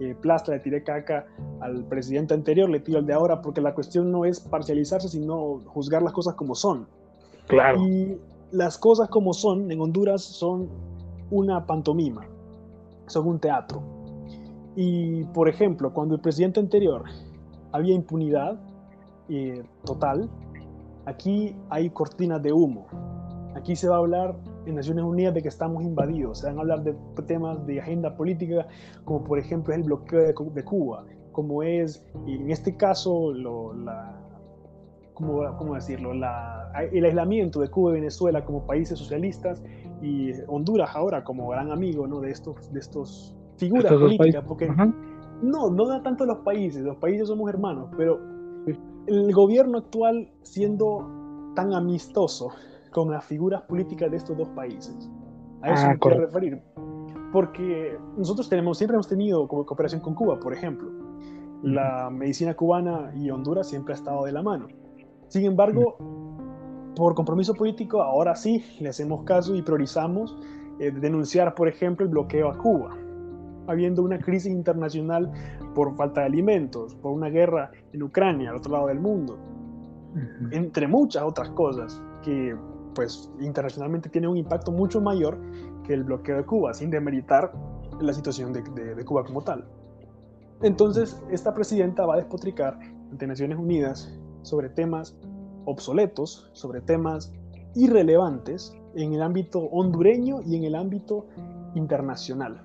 eh, 0.00 0.14
plastra, 0.20 0.54
le 0.54 0.60
tiré 0.60 0.82
caca 0.82 1.26
al 1.60 1.84
presidente 1.84 2.34
anterior, 2.34 2.68
le 2.68 2.80
tiro 2.80 2.98
al 2.98 3.06
de 3.06 3.12
ahora, 3.12 3.42
porque 3.42 3.60
la 3.60 3.74
cuestión 3.74 4.10
no 4.10 4.24
es 4.24 4.40
parcializarse, 4.40 5.08
sino 5.08 5.62
juzgar 5.66 6.02
las 6.02 6.12
cosas 6.12 6.34
como 6.34 6.54
son. 6.54 6.86
Claro. 7.46 7.80
Y 7.86 8.18
las 8.50 8.78
cosas 8.78 9.08
como 9.08 9.34
son 9.34 9.70
en 9.70 9.80
Honduras 9.80 10.22
son 10.22 10.68
una 11.30 11.66
pantomima, 11.66 12.26
son 13.06 13.26
un 13.26 13.38
teatro. 13.38 13.82
Y, 14.76 15.24
por 15.26 15.48
ejemplo, 15.48 15.92
cuando 15.92 16.14
el 16.14 16.20
presidente 16.20 16.60
anterior 16.60 17.04
había 17.72 17.94
impunidad 17.94 18.58
eh, 19.28 19.62
total, 19.84 20.28
aquí 21.06 21.54
hay 21.70 21.90
cortinas 21.90 22.42
de 22.42 22.52
humo. 22.52 22.86
Aquí 23.54 23.76
se 23.76 23.88
va 23.88 23.96
a 23.96 23.98
hablar 23.98 24.36
en 24.66 24.74
Naciones 24.74 25.04
Unidas 25.04 25.34
de 25.34 25.42
que 25.42 25.48
estamos 25.48 25.82
invadidos, 25.82 26.40
se 26.40 26.46
van 26.46 26.58
a 26.58 26.60
hablar 26.60 26.82
de 26.82 26.94
temas 27.26 27.64
de 27.66 27.80
agenda 27.80 28.16
política, 28.16 28.66
como 29.04 29.24
por 29.24 29.38
ejemplo 29.38 29.74
el 29.74 29.82
bloqueo 29.82 30.50
de, 30.50 30.64
Cuba, 30.64 31.04
como 31.32 31.62
es, 31.62 32.04
en 32.26 32.50
este 32.50 32.76
caso, 32.76 33.32
lo, 33.32 33.74
la, 33.74 34.20
¿cómo, 35.14 35.74
decirlo? 35.74 36.12
el 36.12 37.04
aislamiento 37.04 37.60
de 37.60 37.68
Cuba 37.68 37.92
y 37.92 37.94
Venezuela 37.94 38.44
como 38.44 38.66
países 38.66 38.98
socialistas 38.98 39.62
y 40.02 40.32
Honduras 40.48 40.90
ahora 40.94 41.24
como 41.24 41.48
gran 41.48 41.70
amigo 41.70 42.06
¿no? 42.06 42.20
de, 42.20 42.30
estos, 42.30 42.72
de 42.72 42.80
estos 42.80 43.34
figuras 43.56 43.92
políticas, 43.92 44.44
porque 44.46 44.68
no, 45.42 45.70
no 45.70 45.86
da 45.86 46.02
tanto 46.02 46.24
los 46.24 46.38
países, 46.38 46.82
los 46.82 46.96
países 46.96 47.28
somos 47.28 47.48
hermanos, 47.48 47.90
pero 47.96 48.20
el 49.06 49.32
gobierno 49.32 49.78
actual 49.78 50.30
siendo 50.42 51.06
tan 51.54 51.72
amistoso 51.72 52.50
con 52.94 53.10
las 53.10 53.24
figuras 53.24 53.62
políticas 53.62 54.08
de 54.08 54.16
estos 54.16 54.38
dos 54.38 54.48
países. 54.50 55.10
A 55.62 55.72
eso 55.72 55.84
ah, 55.84 55.88
me 55.88 55.98
quiero 55.98 56.20
referir. 56.20 56.62
Porque 57.32 57.98
nosotros 58.16 58.48
tenemos, 58.48 58.78
siempre 58.78 58.94
hemos 58.94 59.08
tenido 59.08 59.48
cooperación 59.48 60.00
con 60.00 60.14
Cuba, 60.14 60.38
por 60.38 60.54
ejemplo. 60.54 60.88
La 61.64 62.08
medicina 62.08 62.54
cubana 62.54 63.12
y 63.16 63.30
Honduras 63.30 63.68
siempre 63.68 63.94
ha 63.94 63.96
estado 63.96 64.24
de 64.24 64.32
la 64.32 64.44
mano. 64.44 64.68
Sin 65.26 65.44
embargo, 65.44 65.96
por 66.94 67.16
compromiso 67.16 67.52
político, 67.54 68.00
ahora 68.00 68.36
sí 68.36 68.64
le 68.78 68.90
hacemos 68.90 69.24
caso 69.24 69.56
y 69.56 69.62
priorizamos 69.62 70.38
eh, 70.78 70.92
denunciar, 70.92 71.56
por 71.56 71.66
ejemplo, 71.66 72.06
el 72.06 72.12
bloqueo 72.12 72.48
a 72.48 72.56
Cuba, 72.56 72.96
habiendo 73.66 74.04
una 74.04 74.20
crisis 74.20 74.52
internacional 74.52 75.32
por 75.74 75.96
falta 75.96 76.20
de 76.20 76.26
alimentos, 76.26 76.94
por 76.94 77.10
una 77.10 77.28
guerra 77.28 77.72
en 77.92 78.04
Ucrania, 78.04 78.50
al 78.50 78.56
otro 78.56 78.70
lado 78.70 78.86
del 78.86 79.00
mundo, 79.00 79.36
entre 80.52 80.86
muchas 80.86 81.24
otras 81.24 81.50
cosas 81.50 82.00
que 82.22 82.56
pues 82.94 83.30
internacionalmente 83.40 84.08
tienen 84.08 84.30
un 84.30 84.36
impacto 84.36 84.72
mucho 84.72 85.00
mayor 85.00 85.38
que 85.84 85.94
el 85.94 86.04
bloqueo 86.04 86.36
de 86.36 86.44
Cuba, 86.44 86.72
sin 86.74 86.90
demeritar 86.90 87.52
la 88.00 88.12
situación 88.12 88.52
de, 88.52 88.62
de 88.62 89.04
Cuba 89.04 89.24
como 89.24 89.42
tal. 89.42 89.64
Entonces, 90.62 91.22
esta 91.30 91.54
presidenta 91.54 92.06
va 92.06 92.14
a 92.14 92.16
despotricar 92.18 92.78
ante 93.10 93.26
Naciones 93.26 93.58
Unidas 93.58 94.12
sobre 94.42 94.68
temas 94.68 95.16
obsoletos, 95.64 96.48
sobre 96.52 96.80
temas 96.80 97.32
irrelevantes 97.74 98.74
en 98.94 99.12
el 99.12 99.22
ámbito 99.22 99.60
hondureño 99.60 100.40
y 100.42 100.56
en 100.56 100.64
el 100.64 100.74
ámbito 100.74 101.26
internacional. 101.74 102.60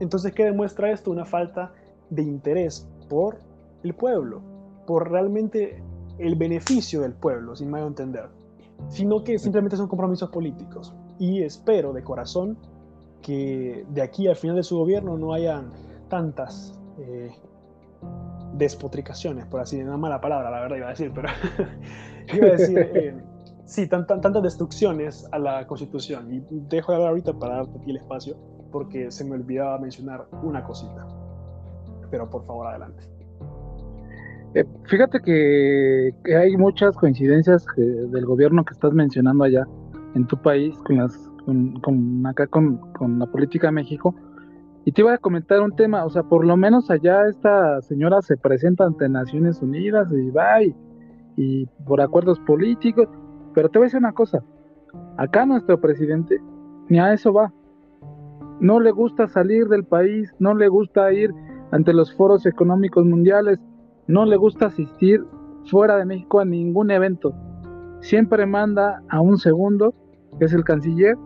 Entonces, 0.00 0.32
¿qué 0.32 0.44
demuestra 0.44 0.92
esto? 0.92 1.10
Una 1.10 1.24
falta 1.24 1.72
de 2.10 2.22
interés 2.22 2.88
por 3.08 3.40
el 3.82 3.94
pueblo, 3.94 4.40
por 4.86 5.10
realmente 5.10 5.82
el 6.18 6.36
beneficio 6.36 7.00
del 7.02 7.12
pueblo, 7.12 7.56
sin 7.56 7.70
más 7.70 7.82
entender, 7.82 8.28
sino 8.88 9.24
que 9.24 9.38
simplemente 9.38 9.76
son 9.76 9.88
compromisos 9.88 10.30
políticos. 10.30 10.94
Y 11.18 11.42
espero 11.42 11.92
de 11.92 12.02
corazón 12.02 12.56
que 13.22 13.84
de 13.90 14.02
aquí 14.02 14.28
al 14.28 14.36
final 14.36 14.56
de 14.56 14.62
su 14.62 14.78
gobierno 14.78 15.18
no 15.18 15.32
hayan 15.32 15.72
tantas 16.08 16.78
eh, 16.98 17.30
despotricaciones, 18.54 19.46
por 19.46 19.60
así 19.60 19.76
decirlo, 19.76 19.92
una 19.92 20.00
mala 20.00 20.20
palabra, 20.20 20.50
la 20.50 20.60
verdad 20.60 20.76
iba 20.76 20.86
a 20.86 20.90
decir, 20.90 21.12
pero 21.14 21.28
iba 22.34 22.46
a 22.46 22.50
decir, 22.52 22.78
eh, 22.78 23.22
sí, 23.66 23.86
tantas 23.88 24.42
destrucciones 24.42 25.28
a 25.32 25.38
la 25.38 25.66
Constitución. 25.66 26.32
Y 26.32 26.42
dejo 26.50 26.92
de 26.92 26.96
hablar 26.96 27.10
ahorita 27.10 27.34
para 27.34 27.56
darte 27.56 27.78
aquí 27.78 27.90
el 27.90 27.96
espacio, 27.98 28.36
porque 28.72 29.10
se 29.10 29.24
me 29.24 29.34
olvidaba 29.34 29.78
mencionar 29.78 30.26
una 30.42 30.64
cosita. 30.64 31.06
Pero 32.10 32.30
por 32.30 32.46
favor, 32.46 32.66
adelante. 32.66 33.17
Eh, 34.54 34.64
fíjate 34.84 35.20
que, 35.20 36.14
hay 36.34 36.56
muchas 36.56 36.96
coincidencias 36.96 37.66
del 37.76 38.24
gobierno 38.24 38.64
que 38.64 38.72
estás 38.72 38.92
mencionando 38.92 39.44
allá 39.44 39.66
en 40.14 40.26
tu 40.26 40.40
país 40.40 40.76
con 40.84 40.96
las 40.96 41.30
con, 41.82 42.26
acá 42.26 42.46
con 42.46 42.80
la 43.18 43.26
política 43.26 43.68
de 43.68 43.72
México 43.72 44.14
y 44.88 44.92
te 44.92 45.02
iba 45.02 45.12
a 45.12 45.18
comentar 45.18 45.60
un 45.60 45.76
tema, 45.76 46.06
o 46.06 46.08
sea, 46.08 46.22
por 46.22 46.46
lo 46.46 46.56
menos 46.56 46.90
allá 46.90 47.26
esta 47.28 47.82
señora 47.82 48.22
se 48.22 48.38
presenta 48.38 48.84
ante 48.84 49.06
Naciones 49.06 49.60
Unidas 49.60 50.08
y 50.10 50.30
va 50.30 50.62
y, 51.36 51.66
por 51.86 52.00
acuerdos 52.00 52.40
políticos, 52.40 53.06
pero 53.52 53.68
te 53.68 53.78
voy 53.78 53.84
a 53.84 53.88
decir 53.88 53.98
una 53.98 54.12
cosa, 54.14 54.42
acá 55.18 55.44
nuestro 55.44 55.78
presidente 55.78 56.40
ni 56.88 56.98
a 56.98 57.12
eso 57.12 57.34
va. 57.34 57.52
No 58.60 58.80
le 58.80 58.90
gusta 58.90 59.28
salir 59.28 59.68
del 59.68 59.84
país, 59.84 60.34
no 60.38 60.54
le 60.54 60.68
gusta 60.68 61.12
ir 61.12 61.34
ante 61.70 61.92
los 61.92 62.14
foros 62.14 62.46
económicos 62.46 63.04
mundiales, 63.04 63.58
no 64.08 64.24
le 64.24 64.36
gusta 64.36 64.66
asistir 64.66 65.24
fuera 65.66 65.96
de 65.96 66.06
México 66.06 66.40
a 66.40 66.44
ningún 66.44 66.90
evento. 66.90 67.34
Siempre 68.00 68.46
manda 68.46 69.02
a 69.08 69.20
un 69.20 69.38
segundo, 69.38 69.94
que 70.38 70.46
es 70.46 70.52
el 70.52 70.64
canciller, 70.64 71.16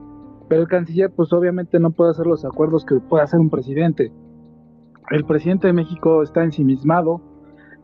pero 0.48 0.62
el 0.62 0.68
canciller 0.68 1.10
pues 1.10 1.32
obviamente 1.32 1.78
no 1.78 1.92
puede 1.92 2.10
hacer 2.10 2.26
los 2.26 2.44
acuerdos 2.44 2.84
que 2.84 2.96
puede 2.96 3.22
hacer 3.22 3.40
un 3.40 3.50
presidente. 3.50 4.12
El 5.10 5.24
presidente 5.24 5.68
de 5.68 5.72
México 5.72 6.22
está 6.22 6.42
ensimismado, 6.42 7.20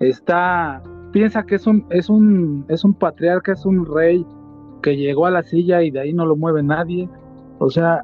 está 0.00 0.82
piensa 1.12 1.44
que 1.44 1.54
es 1.54 1.66
un 1.66 1.86
es 1.90 2.10
un 2.10 2.64
es 2.68 2.84
un 2.84 2.94
patriarca, 2.94 3.52
es 3.52 3.64
un 3.64 3.86
rey 3.86 4.26
que 4.82 4.96
llegó 4.96 5.26
a 5.26 5.30
la 5.30 5.42
silla 5.42 5.82
y 5.82 5.90
de 5.90 6.00
ahí 6.00 6.12
no 6.12 6.26
lo 6.26 6.36
mueve 6.36 6.62
nadie. 6.62 7.08
O 7.58 7.70
sea, 7.70 8.02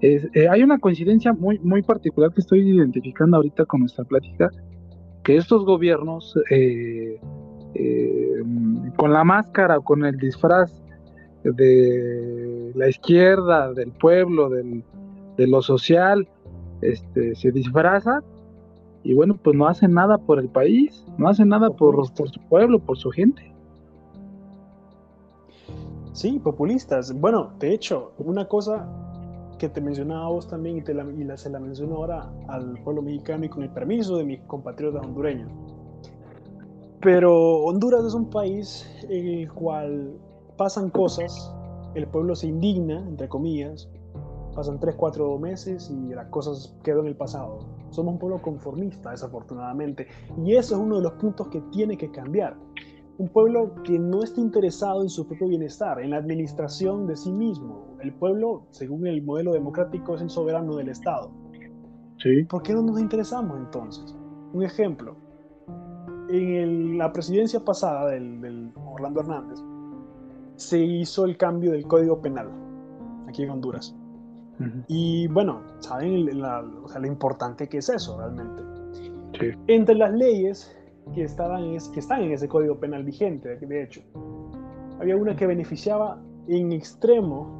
eh, 0.00 0.48
hay 0.50 0.62
una 0.62 0.78
coincidencia 0.78 1.32
muy 1.32 1.58
muy 1.60 1.82
particular 1.82 2.32
que 2.32 2.40
estoy 2.40 2.60
identificando 2.60 3.36
ahorita 3.36 3.64
con 3.64 3.80
nuestra 3.80 4.04
plática, 4.04 4.50
que 5.26 5.36
estos 5.36 5.64
gobiernos 5.64 6.38
eh, 6.52 7.18
eh, 7.74 8.42
con 8.94 9.12
la 9.12 9.24
máscara 9.24 9.80
con 9.80 10.04
el 10.04 10.16
disfraz 10.18 10.72
de 11.42 12.70
la 12.76 12.88
izquierda, 12.88 13.72
del 13.72 13.90
pueblo, 13.90 14.48
de 14.48 15.46
lo 15.48 15.62
social, 15.62 16.28
este, 16.80 17.34
se 17.34 17.50
disfraza 17.50 18.22
y 19.02 19.14
bueno, 19.14 19.36
pues 19.42 19.56
no 19.56 19.66
hacen 19.66 19.94
nada 19.94 20.16
por 20.16 20.38
el 20.38 20.48
país, 20.48 21.04
no 21.18 21.28
hacen 21.28 21.48
nada 21.48 21.70
por, 21.70 21.96
por 22.14 22.30
su 22.30 22.40
pueblo, 22.48 22.78
por 22.78 22.96
su 22.96 23.10
gente. 23.10 23.52
Sí, 26.12 26.38
populistas. 26.38 27.12
Bueno, 27.12 27.52
de 27.58 27.74
hecho, 27.74 28.12
una 28.18 28.44
cosa 28.44 28.88
que 29.58 29.68
te 29.68 29.80
mencionaba 29.80 30.28
vos 30.28 30.46
también 30.48 30.78
y, 30.78 30.82
te 30.82 30.94
la, 30.94 31.04
y 31.04 31.38
se 31.38 31.50
la 31.50 31.58
menciono 31.58 31.96
ahora 31.96 32.30
al 32.48 32.78
pueblo 32.82 33.02
mexicano 33.02 33.44
y 33.44 33.48
con 33.48 33.62
el 33.62 33.70
permiso 33.70 34.16
de 34.16 34.24
mis 34.24 34.40
compatriotas 34.42 35.04
hondureños. 35.04 35.50
Pero 37.00 37.58
Honduras 37.64 38.04
es 38.04 38.14
un 38.14 38.30
país 38.30 38.88
en 39.08 39.26
el 39.26 39.52
cual 39.52 40.18
pasan 40.56 40.90
cosas, 40.90 41.54
el 41.94 42.06
pueblo 42.08 42.34
se 42.34 42.48
indigna, 42.48 42.98
entre 42.98 43.28
comillas, 43.28 43.88
pasan 44.54 44.80
3, 44.80 44.94
4 44.96 45.38
meses 45.38 45.90
y 45.90 46.14
las 46.14 46.26
cosas 46.28 46.74
quedan 46.82 47.00
en 47.00 47.06
el 47.08 47.16
pasado. 47.16 47.58
Somos 47.90 48.14
un 48.14 48.18
pueblo 48.18 48.42
conformista, 48.42 49.10
desafortunadamente, 49.10 50.08
y 50.44 50.56
eso 50.56 50.74
es 50.74 50.80
uno 50.80 50.96
de 50.96 51.02
los 51.02 51.12
puntos 51.12 51.48
que 51.48 51.60
tiene 51.72 51.96
que 51.96 52.10
cambiar. 52.10 52.56
Un 53.18 53.28
pueblo 53.28 53.82
que 53.82 53.98
no 53.98 54.22
esté 54.22 54.40
interesado 54.40 55.02
en 55.02 55.08
su 55.08 55.26
propio 55.26 55.48
bienestar, 55.48 56.00
en 56.00 56.10
la 56.10 56.18
administración 56.18 57.06
de 57.06 57.16
sí 57.16 57.32
mismo. 57.32 57.96
El 58.02 58.12
pueblo, 58.12 58.66
según 58.70 59.06
el 59.06 59.22
modelo 59.22 59.52
democrático, 59.52 60.14
es 60.14 60.22
el 60.22 60.30
soberano 60.30 60.76
del 60.76 60.88
Estado. 60.88 61.30
Sí. 62.18 62.44
¿Por 62.44 62.62
qué 62.62 62.74
no 62.74 62.82
nos 62.82 63.00
interesamos 63.00 63.58
entonces? 63.58 64.14
Un 64.52 64.62
ejemplo. 64.62 65.16
En 66.28 66.98
la 66.98 67.12
presidencia 67.12 67.60
pasada 67.60 68.10
del, 68.10 68.40
del 68.40 68.72
Orlando 68.74 69.20
Hernández, 69.20 69.60
se 70.56 70.78
hizo 70.78 71.24
el 71.24 71.36
cambio 71.36 71.72
del 71.72 71.86
Código 71.86 72.20
Penal 72.20 72.50
aquí 73.28 73.42
en 73.42 73.50
Honduras. 73.50 73.94
Y 74.88 75.28
bueno, 75.28 75.60
saben 75.80 76.40
la, 76.40 76.62
lo 76.62 77.06
importante 77.06 77.68
que 77.68 77.78
es 77.78 77.90
eso 77.90 78.18
realmente. 78.18 78.62
Entre 79.66 79.94
las 79.94 80.12
leyes 80.12 80.74
que, 81.14 81.22
estaban, 81.22 81.76
que 81.92 82.00
están 82.00 82.22
en 82.22 82.32
ese 82.32 82.48
Código 82.48 82.78
Penal 82.78 83.04
vigente, 83.04 83.56
de 83.56 83.82
hecho, 83.82 84.02
había 85.00 85.16
una 85.16 85.36
que 85.36 85.46
beneficiaba 85.46 86.22
en 86.48 86.72
extremo 86.72 87.58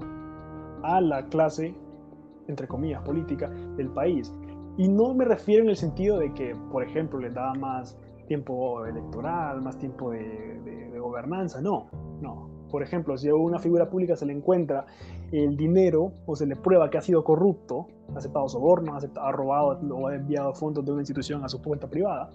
a 0.83 1.01
la 1.01 1.27
clase, 1.27 1.75
entre 2.49 2.67
comillas, 2.69 3.03
política 3.03 3.49
del 3.77 3.89
país. 3.91 4.33
Y 4.79 4.89
no 4.89 5.15
me 5.15 5.25
refiero 5.25 5.65
en 5.65 5.71
el 5.71 5.77
sentido 5.77 6.19
de 6.19 6.33
que, 6.35 6.55
por 6.71 6.83
ejemplo, 6.83 7.19
les 7.19 7.35
daba 7.35 7.55
más 7.55 7.99
tiempo 8.27 8.85
electoral, 8.85 9.63
más 9.63 9.79
tiempo 9.79 10.11
de, 10.11 10.93
gobernanza, 10.99 11.61
no, 11.61 11.87
no 12.21 12.57
por 12.71 12.83
ejemplo, 12.83 13.17
si 13.17 13.29
a 13.29 13.35
una 13.35 13.59
figura 13.59 13.89
pública 13.89 14.17
se 14.17 14.27
le 14.27 14.33
encuentra 14.33 14.87
el 15.33 15.57
dinero 15.57 16.13
o 16.27 16.37
se 16.37 16.47
le 16.47 16.57
prueba 16.57 16.91
que 16.91 16.99
ha 16.99 17.01
sido 17.01 17.25
corrupto, 17.25 17.87
ha 18.15 18.19
aceptado 18.19 18.49
sobornos, 18.49 19.05
ha, 19.17 19.33
robado 19.33 19.81
o 19.95 20.09
ha 20.09 20.15
enviado 20.15 20.53
fondos 20.55 20.85
de 20.85 20.93
una 20.93 21.03
institución 21.03 21.45
a 21.45 21.49
su 21.49 21.63
cuenta 21.63 21.89
privada, 21.89 22.31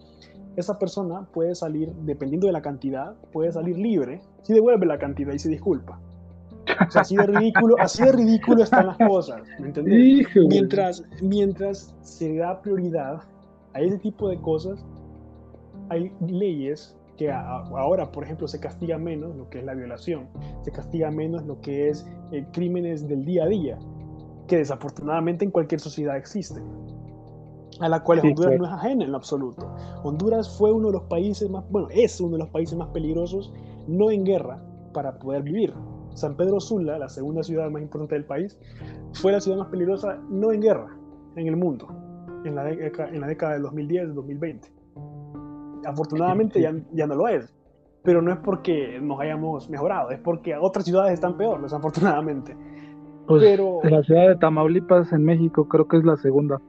esa 0.55 0.77
persona 0.77 1.27
puede 1.31 1.55
salir, 1.55 1.93
dependiendo 2.03 2.47
de 2.47 2.53
la 2.53 2.61
cantidad, 2.61 3.15
puede 3.31 3.51
salir 3.51 3.77
libre 3.77 4.21
si 4.43 4.53
devuelve 4.53 4.85
la 4.85 4.97
cantidad 4.97 5.33
y 5.33 5.39
se 5.39 5.49
disculpa. 5.49 5.99
O 6.87 6.91
sea, 6.91 7.01
así 7.01 7.15
de 7.15 7.25
ridículo, 7.25 7.75
así 7.79 8.03
de 8.03 8.11
ridículo 8.11 8.63
están 8.63 8.87
las 8.87 8.97
cosas. 8.97 9.41
Mientras, 10.47 11.03
mientras 11.21 11.95
se 12.01 12.35
da 12.35 12.61
prioridad 12.61 13.21
a 13.73 13.81
ese 13.81 13.97
tipo 13.99 14.29
de 14.29 14.39
cosas, 14.41 14.85
hay 15.89 16.11
leyes 16.27 16.95
que 17.17 17.31
ahora, 17.31 18.11
por 18.11 18.23
ejemplo, 18.23 18.47
se 18.47 18.59
castiga 18.59 18.97
menos 18.97 19.35
lo 19.35 19.49
que 19.49 19.59
es 19.59 19.65
la 19.65 19.73
violación, 19.73 20.27
se 20.63 20.71
castiga 20.71 21.11
menos 21.11 21.45
lo 21.45 21.59
que 21.61 21.89
es 21.89 22.07
eh, 22.31 22.45
crímenes 22.51 23.07
del 23.07 23.25
día 23.25 23.43
a 23.43 23.47
día, 23.47 23.77
que 24.47 24.57
desafortunadamente 24.57 25.45
en 25.45 25.51
cualquier 25.51 25.79
sociedad 25.79 26.17
existen, 26.17 26.63
a 27.79 27.89
la 27.89 28.03
cual 28.03 28.19
Honduras 28.23 28.59
no 28.59 28.65
es 28.65 28.71
ajena 28.71 29.05
en 29.05 29.11
lo 29.11 29.17
absoluto. 29.17 29.73
Honduras 30.03 30.57
fue 30.57 30.71
uno 30.71 30.87
de 30.87 30.93
los 30.93 31.03
países 31.03 31.49
más, 31.49 31.63
bueno, 31.69 31.87
es 31.91 32.19
uno 32.19 32.33
de 32.33 32.39
los 32.39 32.49
países 32.49 32.77
más 32.77 32.89
peligrosos, 32.89 33.53
no 33.87 34.11
en 34.11 34.23
guerra, 34.23 34.61
para 34.93 35.17
poder 35.17 35.43
vivir. 35.43 35.73
San 36.13 36.35
Pedro 36.35 36.59
Sula, 36.59 36.97
la 36.97 37.09
segunda 37.09 37.43
ciudad 37.43 37.69
más 37.69 37.81
importante 37.81 38.15
del 38.15 38.25
país, 38.25 38.59
fue 39.13 39.31
la 39.31 39.39
ciudad 39.39 39.57
más 39.57 39.69
peligrosa 39.69 40.19
no 40.29 40.51
en 40.51 40.61
guerra, 40.61 40.97
en 41.35 41.47
el 41.47 41.55
mundo, 41.55 41.87
en 42.43 42.55
la, 42.55 42.69
en 42.69 43.21
la 43.21 43.27
década 43.27 43.53
del 43.53 43.63
2010-2020. 43.63 44.59
Afortunadamente 45.85 46.61
ya, 46.61 46.75
ya 46.91 47.07
no 47.07 47.15
lo 47.15 47.27
es, 47.27 47.53
pero 48.03 48.21
no 48.21 48.31
es 48.31 48.37
porque 48.39 48.99
nos 49.01 49.19
hayamos 49.19 49.69
mejorado, 49.69 50.11
es 50.11 50.19
porque 50.19 50.55
otras 50.55 50.85
ciudades 50.85 51.13
están 51.13 51.37
peor, 51.37 51.61
desafortunadamente. 51.61 52.55
Pues 53.27 53.43
pero... 53.43 53.79
la 53.83 54.03
ciudad 54.03 54.27
de 54.27 54.35
Tamaulipas 54.35 55.13
en 55.13 55.23
México 55.23 55.67
creo 55.67 55.87
que 55.87 55.97
es 55.97 56.03
la 56.03 56.17
segunda, 56.17 56.59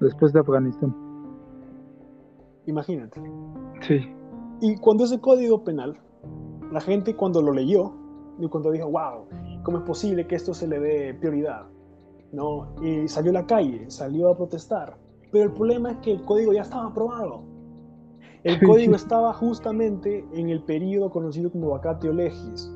después 0.00 0.32
de 0.32 0.40
Afganistán. 0.40 0.94
Imagínate. 2.66 3.20
Sí. 3.80 4.00
Y 4.60 4.76
cuando 4.76 5.04
ese 5.04 5.20
código 5.20 5.64
penal, 5.64 5.98
la 6.70 6.80
gente 6.80 7.16
cuando 7.16 7.42
lo 7.42 7.52
leyó, 7.52 7.92
y 8.38 8.48
cuando 8.48 8.70
dijo, 8.70 8.90
wow, 8.90 9.26
¿cómo 9.62 9.78
es 9.78 9.84
posible 9.84 10.26
que 10.26 10.36
esto 10.36 10.54
se 10.54 10.66
le 10.66 10.80
dé 10.80 11.14
prioridad? 11.14 11.66
¿No? 12.32 12.68
Y 12.82 13.06
salió 13.08 13.30
a 13.30 13.34
la 13.34 13.46
calle, 13.46 13.90
salió 13.90 14.30
a 14.30 14.36
protestar. 14.36 14.96
Pero 15.30 15.44
el 15.44 15.52
problema 15.52 15.92
es 15.92 15.96
que 15.98 16.12
el 16.12 16.22
código 16.22 16.52
ya 16.52 16.62
estaba 16.62 16.86
aprobado. 16.86 17.42
El 18.44 18.60
código 18.66 18.96
estaba 18.96 19.32
justamente 19.34 20.26
en 20.32 20.48
el 20.48 20.62
periodo 20.62 21.10
conocido 21.10 21.50
como 21.50 21.70
vacatio 21.70 22.12
legis. 22.12 22.72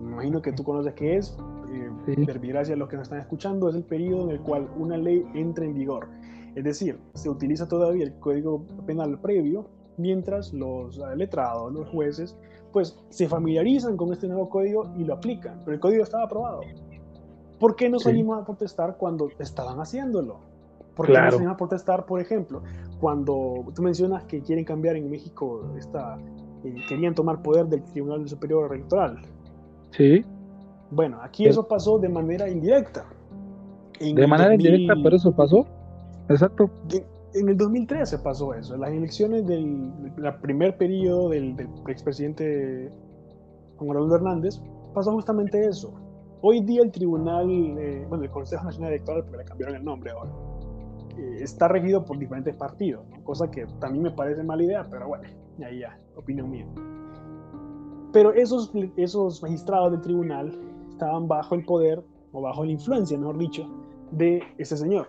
Me 0.00 0.12
imagino 0.12 0.40
que 0.40 0.52
tú 0.52 0.64
conoces 0.64 0.94
qué 0.94 1.16
es. 1.16 1.36
Eh, 1.72 2.26
gracias 2.26 2.76
a 2.76 2.78
los 2.78 2.88
que 2.88 2.96
nos 2.96 3.04
están 3.04 3.20
escuchando, 3.20 3.68
es 3.68 3.76
el 3.76 3.84
periodo 3.84 4.24
en 4.24 4.30
el 4.30 4.40
cual 4.40 4.68
una 4.76 4.96
ley 4.96 5.24
entra 5.34 5.64
en 5.64 5.74
vigor. 5.74 6.08
Es 6.54 6.64
decir, 6.64 6.98
se 7.14 7.30
utiliza 7.30 7.66
todavía 7.66 8.04
el 8.04 8.14
código 8.18 8.64
penal 8.86 9.18
previo, 9.18 9.66
mientras 9.96 10.52
los 10.52 11.00
letrados, 11.16 11.72
los 11.72 11.88
jueces, 11.88 12.36
pues 12.72 12.98
se 13.10 13.28
familiarizan 13.28 13.96
con 13.96 14.12
este 14.12 14.26
nuevo 14.26 14.48
código 14.48 14.90
y 14.96 15.04
lo 15.04 15.14
aplican. 15.14 15.60
Pero 15.64 15.74
el 15.74 15.80
código 15.80 16.02
estaba 16.02 16.24
aprobado. 16.24 16.60
¿Por 17.58 17.76
qué 17.76 17.88
no 17.88 17.98
salimos 17.98 18.40
a 18.40 18.44
protestar 18.44 18.96
cuando 18.96 19.28
estaban 19.38 19.78
haciéndolo? 19.78 20.40
¿Por 20.96 21.06
qué 21.06 21.12
no 21.12 21.30
salimos 21.30 21.54
a 21.54 21.56
protestar, 21.56 22.04
por 22.04 22.20
ejemplo, 22.20 22.62
cuando 23.00 23.64
tú 23.74 23.82
mencionas 23.82 24.24
que 24.24 24.42
quieren 24.42 24.64
cambiar 24.64 24.96
en 24.96 25.10
México, 25.10 25.72
esta, 25.78 26.18
eh, 26.64 26.74
querían 26.88 27.14
tomar 27.14 27.40
poder 27.40 27.66
del 27.66 27.82
Tribunal 27.84 28.28
Superior 28.28 28.74
Electoral? 28.74 29.22
Sí. 29.92 30.24
Bueno, 30.92 31.18
aquí 31.22 31.46
eso 31.46 31.66
pasó 31.66 31.98
de 31.98 32.08
manera 32.08 32.48
indirecta. 32.50 33.06
de 33.98 34.26
manera 34.26 34.54
indirecta, 34.54 34.94
pero 35.02 35.16
eso 35.16 35.34
pasó. 35.34 35.66
Exacto. 36.28 36.70
en 37.34 37.48
el 37.48 37.56
2013 37.56 38.18
pasó 38.18 38.52
eso. 38.52 38.74
En 38.74 38.82
las 38.82 38.92
elecciones 38.92 39.46
del, 39.46 39.90
primer 40.42 40.76
periodo 40.76 41.30
del, 41.30 41.56
expresidente 41.88 42.92
Juan 43.76 43.88
Manuel 43.88 44.12
Hernández, 44.12 44.60
pasó 44.92 45.12
justamente 45.12 45.66
eso. 45.66 45.94
Hoy 46.42 46.60
día 46.60 46.82
el 46.82 46.92
tribunal, 46.92 47.48
eh, 47.48 48.04
bueno, 48.08 48.24
el 48.24 48.30
Consejo 48.30 48.64
Nacional 48.64 48.92
Electoral, 48.92 49.22
porque 49.22 49.38
le 49.38 49.44
cambiaron 49.44 49.76
el 49.76 49.84
nombre 49.84 50.10
ahora, 50.10 50.30
eh, 51.16 51.38
está 51.40 51.68
regido 51.68 52.04
por 52.04 52.18
diferentes 52.18 52.54
partidos, 52.56 53.06
cosa 53.22 53.50
que 53.50 53.64
también 53.80 54.02
me 54.02 54.10
parece 54.10 54.42
mala 54.42 54.62
idea, 54.62 54.86
pero 54.90 55.08
bueno, 55.08 55.24
ahí 55.64 55.78
ya, 55.78 55.98
opinión 56.16 56.50
mía. 56.50 56.66
Pero 58.12 58.34
esos, 58.34 58.72
esos 58.96 59.40
magistrados 59.40 59.92
del 59.92 60.00
tribunal 60.02 60.71
estaban 61.02 61.28
bajo 61.28 61.54
el 61.54 61.64
poder, 61.64 62.02
o 62.32 62.40
bajo 62.40 62.64
la 62.64 62.72
influencia, 62.72 63.18
mejor 63.18 63.38
dicho, 63.38 63.68
de 64.10 64.42
ese 64.58 64.76
señor. 64.76 65.08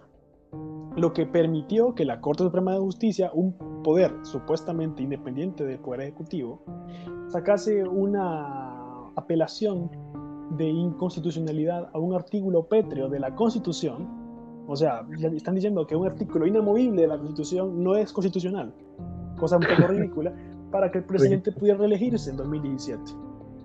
Lo 0.95 1.13
que 1.13 1.25
permitió 1.25 1.95
que 1.95 2.05
la 2.05 2.19
Corte 2.21 2.43
Suprema 2.43 2.73
de 2.73 2.79
Justicia, 2.79 3.31
un 3.33 3.53
poder 3.83 4.13
supuestamente 4.23 5.01
independiente 5.01 5.63
del 5.63 5.79
Poder 5.79 6.01
Ejecutivo, 6.01 6.61
sacase 7.27 7.83
una 7.83 9.07
apelación 9.15 9.89
de 10.57 10.65
inconstitucionalidad 10.65 11.89
a 11.93 11.99
un 11.99 12.13
artículo 12.13 12.65
pétreo 12.67 13.09
de 13.09 13.19
la 13.19 13.33
Constitución 13.33 14.23
o 14.67 14.75
sea, 14.75 15.05
están 15.35 15.55
diciendo 15.55 15.85
que 15.85 15.95
un 15.95 16.07
artículo 16.07 16.47
inamovible 16.47 17.01
de 17.01 17.07
la 17.07 17.17
Constitución 17.17 17.83
no 17.83 17.97
es 17.97 18.13
constitucional, 18.13 18.73
cosa 19.37 19.57
un 19.57 19.63
poco 19.63 19.87
ridícula, 19.91 20.33
para 20.71 20.89
que 20.89 20.99
el 20.99 21.03
presidente 21.03 21.51
pudiera 21.51 21.77
reelegirse 21.77 22.29
en 22.29 22.37
2017. 22.37 23.01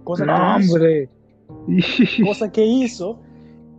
Cosa 0.05 0.25
no, 0.25 0.35
que 0.35 0.73
hombre. 0.73 1.09
Cosa 2.25 2.51
que 2.51 2.65
hizo, 2.65 3.21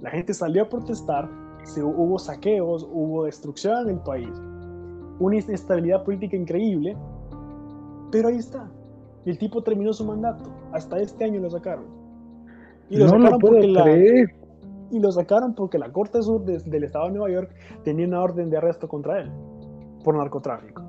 la 0.02 0.10
gente 0.10 0.34
salió 0.34 0.64
a 0.64 0.70
protestar, 0.70 1.30
se, 1.64 1.84
hubo 1.84 2.18
saqueos, 2.18 2.88
hubo 2.92 3.26
destrucción 3.26 3.90
en 3.90 3.96
el 3.96 4.02
país, 4.02 4.30
una 5.20 5.36
inestabilidad 5.36 6.04
política 6.04 6.36
increíble, 6.36 6.96
pero 8.12 8.30
ahí 8.30 8.38
está. 8.38 8.70
Y 9.26 9.32
el 9.32 9.38
tipo 9.38 9.62
terminó 9.62 9.94
su 9.94 10.06
mandato. 10.06 10.46
Hasta 10.72 10.98
este 11.00 11.26
año 11.26 11.42
lo 11.42 11.50
sacaron. 11.50 11.86
Y 12.90 12.98
lo 12.98 13.10
sacaron 13.10 13.40
porque 13.40 13.68
la, 13.68 13.86
y 14.92 15.00
lo 15.00 15.12
sacaron 15.12 15.54
porque 15.54 15.78
la 15.78 15.92
Corte 15.92 16.22
Sur 16.24 16.44
del 16.46 16.84
Estado 16.84 17.06
de 17.06 17.12
Nueva 17.12 17.30
York 17.32 17.52
tenía 17.84 18.08
una 18.08 18.22
orden 18.22 18.50
de 18.50 18.58
arresto 18.58 18.88
contra 18.88 19.22
él 19.22 19.32
por 20.04 20.16
narcotráfico. 20.16 20.84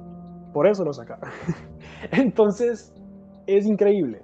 Por 0.53 0.67
eso 0.67 0.85
lo 0.85 0.93
sacaron. 0.93 1.29
Entonces, 2.13 2.95
es 3.47 3.67
increíble. 3.67 4.23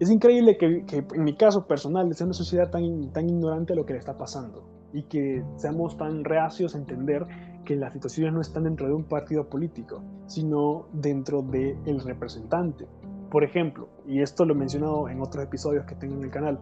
Es 0.00 0.10
increíble 0.10 0.56
que, 0.56 0.84
en 1.14 1.24
mi 1.24 1.34
caso 1.34 1.66
personal, 1.66 2.14
ser 2.14 2.26
una 2.26 2.34
sociedad 2.34 2.70
tan, 2.70 3.10
tan 3.12 3.28
ignorante 3.28 3.72
de 3.72 3.76
lo 3.76 3.84
que 3.84 3.94
le 3.94 3.98
está 3.98 4.16
pasando 4.16 4.62
y 4.92 5.02
que 5.02 5.44
seamos 5.56 5.96
tan 5.96 6.24
reacios 6.24 6.74
a 6.74 6.78
entender 6.78 7.26
que 7.64 7.74
las 7.74 7.92
situaciones 7.92 8.32
no 8.32 8.40
están 8.40 8.64
dentro 8.64 8.86
de 8.86 8.94
un 8.94 9.04
partido 9.04 9.48
político, 9.48 10.02
sino 10.26 10.86
dentro 10.92 11.42
del 11.42 11.76
el 11.84 12.00
representante. 12.00 12.86
Por 13.28 13.42
ejemplo, 13.42 13.88
y 14.06 14.22
esto 14.22 14.44
lo 14.44 14.54
he 14.54 14.56
mencionado 14.56 15.08
en 15.08 15.20
otros 15.20 15.44
episodios 15.44 15.84
que 15.84 15.96
tengo 15.96 16.14
en 16.14 16.24
el 16.24 16.30
canal, 16.30 16.60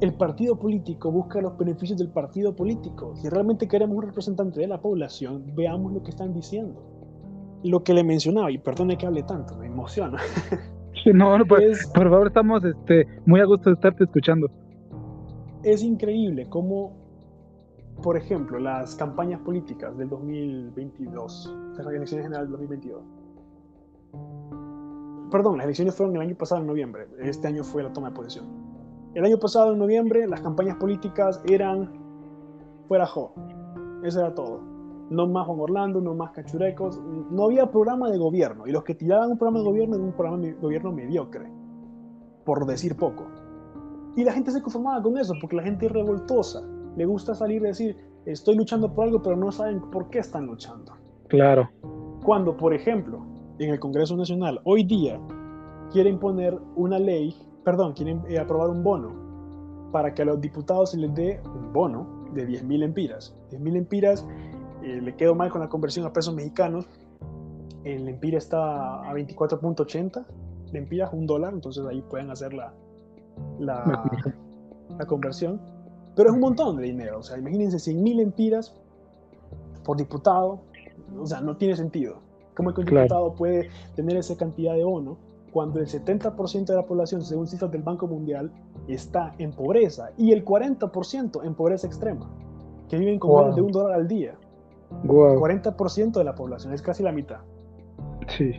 el 0.00 0.12
partido 0.12 0.58
político 0.58 1.10
busca 1.10 1.40
los 1.40 1.56
beneficios 1.56 1.98
del 1.98 2.08
partido 2.08 2.54
político. 2.54 3.14
Si 3.16 3.28
realmente 3.30 3.66
queremos 3.66 3.96
un 3.96 4.02
representante 4.02 4.60
de 4.60 4.66
la 4.66 4.78
población, 4.78 5.54
veamos 5.54 5.92
lo 5.92 6.02
que 6.02 6.10
están 6.10 6.34
diciendo. 6.34 6.82
Lo 7.62 7.82
que 7.82 7.94
le 7.94 8.04
mencionaba, 8.04 8.50
y 8.50 8.58
perdone 8.58 8.98
que 8.98 9.06
hable 9.06 9.22
tanto, 9.22 9.56
me 9.56 9.66
emociona. 9.66 10.18
No, 11.14 11.38
no 11.38 11.46
pues, 11.46 11.86
por 11.94 12.10
favor, 12.10 12.26
estamos 12.26 12.64
este, 12.64 13.06
muy 13.26 13.40
a 13.40 13.44
gusto 13.44 13.70
de 13.70 13.74
estarte 13.74 14.04
escuchando. 14.04 14.50
Es 15.62 15.82
increíble 15.82 16.46
cómo, 16.48 16.96
por 18.02 18.16
ejemplo, 18.16 18.58
las 18.58 18.96
campañas 18.96 19.40
políticas 19.40 19.96
del 19.96 20.08
2022, 20.08 21.54
las 21.76 21.86
elecciones 21.86 22.26
generales 22.26 22.50
del 22.50 22.52
2022, 22.52 23.02
perdón, 25.30 25.58
las 25.58 25.64
elecciones 25.66 25.94
fueron 25.94 26.16
el 26.16 26.22
año 26.22 26.34
pasado 26.36 26.60
en 26.60 26.66
noviembre, 26.66 27.06
este 27.20 27.48
año 27.48 27.62
fue 27.62 27.82
la 27.82 27.92
toma 27.92 28.10
de 28.10 28.16
posesión 28.16 28.66
el 29.16 29.24
año 29.24 29.38
pasado, 29.38 29.72
en 29.72 29.78
noviembre, 29.78 30.28
las 30.28 30.42
campañas 30.42 30.76
políticas 30.76 31.40
eran 31.48 31.90
fuera 32.86 33.06
jo. 33.06 33.32
Eso 34.04 34.20
era 34.20 34.34
todo. 34.34 34.60
No 35.10 35.26
más 35.26 35.46
Juan 35.46 35.60
Orlando, 35.60 36.00
no 36.00 36.14
más 36.14 36.32
cachurecos. 36.32 37.00
No 37.30 37.44
había 37.44 37.70
programa 37.70 38.10
de 38.10 38.18
gobierno. 38.18 38.66
Y 38.66 38.72
los 38.72 38.84
que 38.84 38.94
tiraban 38.94 39.30
un 39.30 39.38
programa 39.38 39.60
de 39.60 39.64
gobierno 39.66 39.96
era 39.96 40.04
un 40.04 40.12
programa 40.12 40.38
de 40.38 40.52
gobierno 40.54 40.92
mediocre. 40.92 41.46
Por 42.44 42.66
decir 42.66 42.96
poco. 42.96 43.26
Y 44.16 44.24
la 44.24 44.32
gente 44.32 44.50
se 44.50 44.62
conformaba 44.62 45.02
con 45.02 45.18
eso, 45.18 45.34
porque 45.40 45.56
la 45.56 45.62
gente 45.62 45.86
es 45.86 45.92
revoltosa. 45.92 46.62
Le 46.96 47.04
gusta 47.04 47.34
salir 47.34 47.62
y 47.62 47.66
decir, 47.66 47.96
estoy 48.24 48.56
luchando 48.56 48.92
por 48.92 49.04
algo, 49.04 49.22
pero 49.22 49.36
no 49.36 49.52
saben 49.52 49.80
por 49.90 50.08
qué 50.10 50.20
están 50.20 50.46
luchando. 50.46 50.92
Claro. 51.28 51.68
Cuando, 52.24 52.56
por 52.56 52.72
ejemplo, 52.72 53.24
en 53.58 53.70
el 53.70 53.78
Congreso 53.78 54.16
Nacional, 54.16 54.60
hoy 54.64 54.84
día, 54.84 55.20
quieren 55.92 56.18
poner 56.18 56.58
una 56.76 56.98
ley 56.98 57.34
perdón, 57.66 57.94
quieren 57.94 58.22
eh, 58.28 58.38
aprobar 58.38 58.70
un 58.70 58.84
bono 58.84 59.10
para 59.90 60.14
que 60.14 60.22
a 60.22 60.24
los 60.24 60.40
diputados 60.40 60.92
se 60.92 60.98
les 60.98 61.12
dé 61.16 61.40
un 61.44 61.72
bono 61.72 62.06
de 62.32 62.46
10.000 62.46 62.84
empiras. 62.84 63.36
10.000 63.50 63.76
empiras, 63.76 64.24
eh, 64.86 65.00
le 65.02 65.16
quedo 65.16 65.34
mal 65.34 65.50
con 65.50 65.60
la 65.60 65.68
conversión 65.68 66.06
a 66.06 66.12
pesos 66.12 66.32
mexicanos. 66.32 66.86
El 67.82 68.08
empira 68.08 68.38
está 68.38 69.00
a 69.00 69.12
24.80 69.12 70.24
de 70.72 70.78
empiras, 70.78 71.12
un 71.12 71.26
dólar, 71.26 71.52
entonces 71.54 71.84
ahí 71.86 72.02
pueden 72.02 72.30
hacer 72.30 72.52
la, 72.52 72.72
la, 73.58 74.10
la 74.98 75.06
conversión. 75.06 75.60
Pero 76.14 76.30
es 76.30 76.34
un 76.34 76.40
montón 76.40 76.76
de 76.76 76.84
dinero, 76.84 77.18
o 77.18 77.22
sea, 77.22 77.36
imagínense 77.36 77.78
100.000 77.78 78.20
empiras 78.20 78.74
por 79.84 79.96
diputado, 79.96 80.60
o 81.18 81.26
sea, 81.26 81.40
no 81.40 81.56
tiene 81.56 81.76
sentido. 81.76 82.18
¿Cómo 82.56 82.70
el 82.70 82.76
diputado 82.76 83.34
puede 83.34 83.68
tener 83.96 84.16
esa 84.16 84.36
cantidad 84.36 84.74
de 84.74 84.84
bono 84.84 85.18
cuando 85.52 85.78
el 85.78 85.86
70% 85.86 86.64
de 86.64 86.74
la 86.74 86.86
población, 86.86 87.22
según 87.22 87.46
cifras 87.46 87.70
del 87.70 87.82
Banco 87.82 88.06
Mundial, 88.06 88.50
está 88.88 89.34
en 89.38 89.52
pobreza 89.52 90.10
y 90.16 90.32
el 90.32 90.44
40% 90.44 91.44
en 91.44 91.54
pobreza 91.54 91.86
extrema, 91.86 92.30
que 92.88 92.98
viven 92.98 93.18
con 93.18 93.34
menos 93.34 93.56
de 93.56 93.62
un 93.62 93.72
dólar 93.72 93.94
al 93.94 94.08
día. 94.08 94.36
Wow. 95.04 95.40
40% 95.40 96.12
de 96.12 96.24
la 96.24 96.34
población, 96.34 96.72
es 96.72 96.82
casi 96.82 97.02
la 97.02 97.12
mitad. 97.12 97.40
Sí. 98.28 98.52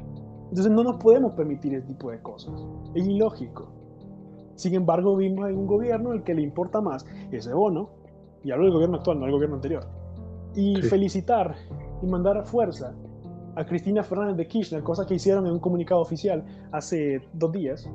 Entonces 0.49 0.71
no 0.71 0.83
nos 0.83 0.97
podemos 0.97 1.33
permitir 1.33 1.73
ese 1.75 1.87
tipo 1.87 2.11
de 2.11 2.21
cosas. 2.21 2.53
Es 2.93 3.05
ilógico. 3.05 3.67
Sin 4.55 4.73
embargo, 4.73 5.15
vimos 5.15 5.49
en 5.49 5.57
un 5.57 5.67
gobierno 5.67 6.13
el 6.13 6.23
que 6.23 6.33
le 6.33 6.41
importa 6.41 6.81
más 6.81 7.05
ese 7.31 7.53
bono, 7.53 7.89
y 8.43 8.51
hablo 8.51 8.65
del 8.65 8.73
gobierno 8.73 8.97
actual, 8.97 9.19
no 9.19 9.25
del 9.25 9.33
gobierno 9.33 9.55
anterior, 9.55 9.83
y 10.55 10.75
Sí. 10.77 10.81
felicitar 10.83 11.55
y 12.01 12.07
mandar 12.07 12.43
fuerza 12.45 12.93
a 13.55 13.65
Cristina 13.65 14.03
Fernández 14.03 14.37
de 14.37 14.47
Kirchner, 14.47 14.83
cosa 14.83 15.05
que 15.05 15.15
hicieron 15.15 15.45
en 15.47 15.53
un 15.53 15.59
comunicado 15.59 15.99
oficial 16.01 16.43
hace 16.71 17.21
dos 17.33 17.51
días, 17.51 17.89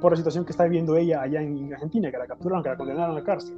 por 0.00 0.12
la 0.12 0.16
situación 0.16 0.44
que 0.44 0.50
está 0.50 0.64
viviendo 0.64 0.96
ella 0.96 1.22
allá 1.22 1.40
en 1.42 1.72
Argentina, 1.72 2.10
que 2.10 2.18
la 2.18 2.26
capturaron, 2.26 2.62
que 2.62 2.70
la 2.70 2.76
condenaron 2.76 3.12
a 3.12 3.20
la 3.20 3.24
cárcel. 3.24 3.56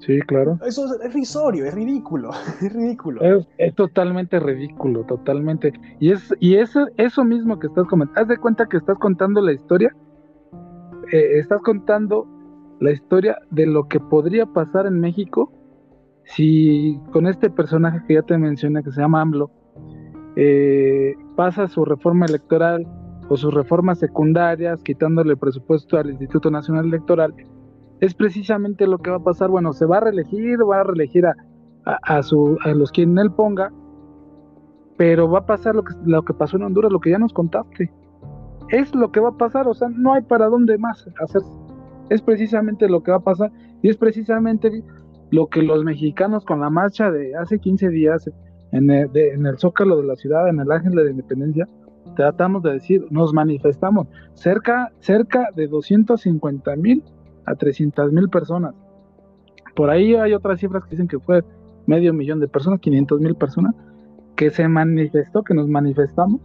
Sí, 0.00 0.20
claro. 0.20 0.58
Eso 0.64 0.86
es, 0.86 1.00
es 1.00 1.14
risorio, 1.14 1.64
es 1.64 1.74
ridículo, 1.74 2.30
es 2.62 2.72
ridículo. 2.72 3.22
Es, 3.22 3.46
es 3.58 3.74
totalmente 3.74 4.38
ridículo, 4.38 5.04
totalmente. 5.04 5.72
Y 6.00 6.12
es 6.12 6.34
y 6.38 6.56
eso, 6.56 6.86
eso 6.96 7.24
mismo 7.24 7.58
que 7.58 7.66
estás 7.66 7.86
comentando, 7.86 8.20
haz 8.20 8.28
de 8.28 8.38
cuenta 8.38 8.66
que 8.66 8.76
estás 8.76 8.98
contando 8.98 9.40
la 9.40 9.52
historia, 9.52 9.94
eh, 11.12 11.38
estás 11.38 11.60
contando 11.62 12.26
la 12.80 12.92
historia 12.92 13.38
de 13.50 13.66
lo 13.66 13.88
que 13.88 14.00
podría 14.00 14.46
pasar 14.46 14.86
en 14.86 15.00
México 15.00 15.52
si 16.24 17.00
con 17.12 17.26
este 17.26 17.50
personaje 17.50 18.02
que 18.06 18.14
ya 18.14 18.22
te 18.22 18.36
mencioné, 18.36 18.82
que 18.82 18.90
se 18.90 19.00
llama 19.00 19.20
AMLO, 19.20 19.50
eh, 20.34 21.14
pasa 21.36 21.68
su 21.68 21.84
reforma 21.84 22.26
electoral 22.26 22.86
o 23.28 23.36
sus 23.36 23.54
reformas 23.54 23.98
secundarias, 23.98 24.82
quitándole 24.82 25.36
presupuesto 25.36 25.98
al 25.98 26.10
Instituto 26.10 26.50
Nacional 26.50 26.86
Electoral, 26.86 27.34
es 28.00 28.14
precisamente 28.14 28.86
lo 28.86 28.98
que 28.98 29.10
va 29.10 29.16
a 29.16 29.24
pasar. 29.24 29.50
Bueno, 29.50 29.72
se 29.72 29.86
va 29.86 29.98
a 29.98 30.00
reelegir, 30.00 30.58
va 30.68 30.80
a 30.80 30.84
reelegir 30.84 31.26
a, 31.26 31.34
a, 31.84 32.20
a, 32.20 32.74
los 32.74 32.92
quien 32.92 33.18
él 33.18 33.30
ponga, 33.32 33.72
pero 34.96 35.30
va 35.30 35.40
a 35.40 35.46
pasar 35.46 35.74
lo 35.74 35.84
que, 35.84 35.94
lo 36.04 36.24
que 36.24 36.34
pasó 36.34 36.56
en 36.56 36.64
Honduras, 36.64 36.92
lo 36.92 37.00
que 37.00 37.10
ya 37.10 37.18
nos 37.18 37.32
contaste. 37.32 37.92
Es 38.70 38.94
lo 38.94 39.12
que 39.12 39.20
va 39.20 39.30
a 39.30 39.36
pasar, 39.36 39.68
o 39.68 39.74
sea, 39.74 39.88
no 39.88 40.12
hay 40.12 40.22
para 40.22 40.46
dónde 40.46 40.76
más 40.78 41.08
hacer. 41.20 41.42
Es 42.10 42.22
precisamente 42.22 42.88
lo 42.88 43.02
que 43.02 43.12
va 43.12 43.18
a 43.18 43.20
pasar 43.20 43.52
y 43.82 43.88
es 43.88 43.96
precisamente 43.96 44.82
lo 45.30 45.48
que 45.48 45.62
los 45.62 45.84
mexicanos 45.84 46.44
con 46.44 46.60
la 46.60 46.70
marcha 46.70 47.10
de 47.10 47.34
hace 47.36 47.58
15 47.58 47.88
días 47.90 48.30
en 48.72 48.90
el, 48.90 49.10
en 49.14 49.46
el 49.46 49.58
Zócalo 49.58 49.96
de 49.96 50.04
la 50.04 50.16
ciudad, 50.16 50.48
en 50.48 50.60
el 50.60 50.70
Ángel 50.70 50.94
de 50.94 51.10
Independencia, 51.10 51.68
tratamos 52.14 52.62
de 52.62 52.72
decir, 52.72 53.06
nos 53.10 53.32
manifestamos 53.32 54.06
cerca, 54.34 54.92
cerca 55.00 55.48
de 55.54 55.66
250 55.68 56.76
mil 56.76 57.02
a 57.46 57.54
300 57.54 58.12
mil 58.12 58.28
personas. 58.28 58.74
Por 59.74 59.90
ahí 59.90 60.14
hay 60.14 60.32
otras 60.32 60.60
cifras 60.60 60.84
que 60.84 60.90
dicen 60.90 61.08
que 61.08 61.18
fue 61.18 61.44
medio 61.86 62.12
millón 62.12 62.40
de 62.40 62.48
personas, 62.48 62.80
500 62.80 63.20
mil 63.20 63.34
personas, 63.34 63.74
que 64.36 64.50
se 64.50 64.68
manifestó, 64.68 65.42
que 65.42 65.54
nos 65.54 65.68
manifestamos, 65.68 66.40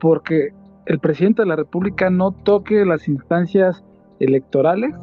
porque 0.00 0.52
el 0.86 0.98
presidente 1.00 1.42
de 1.42 1.48
la 1.48 1.56
República 1.56 2.10
no 2.10 2.32
toque 2.32 2.84
las 2.84 3.08
instancias 3.08 3.84
electorales 4.20 4.94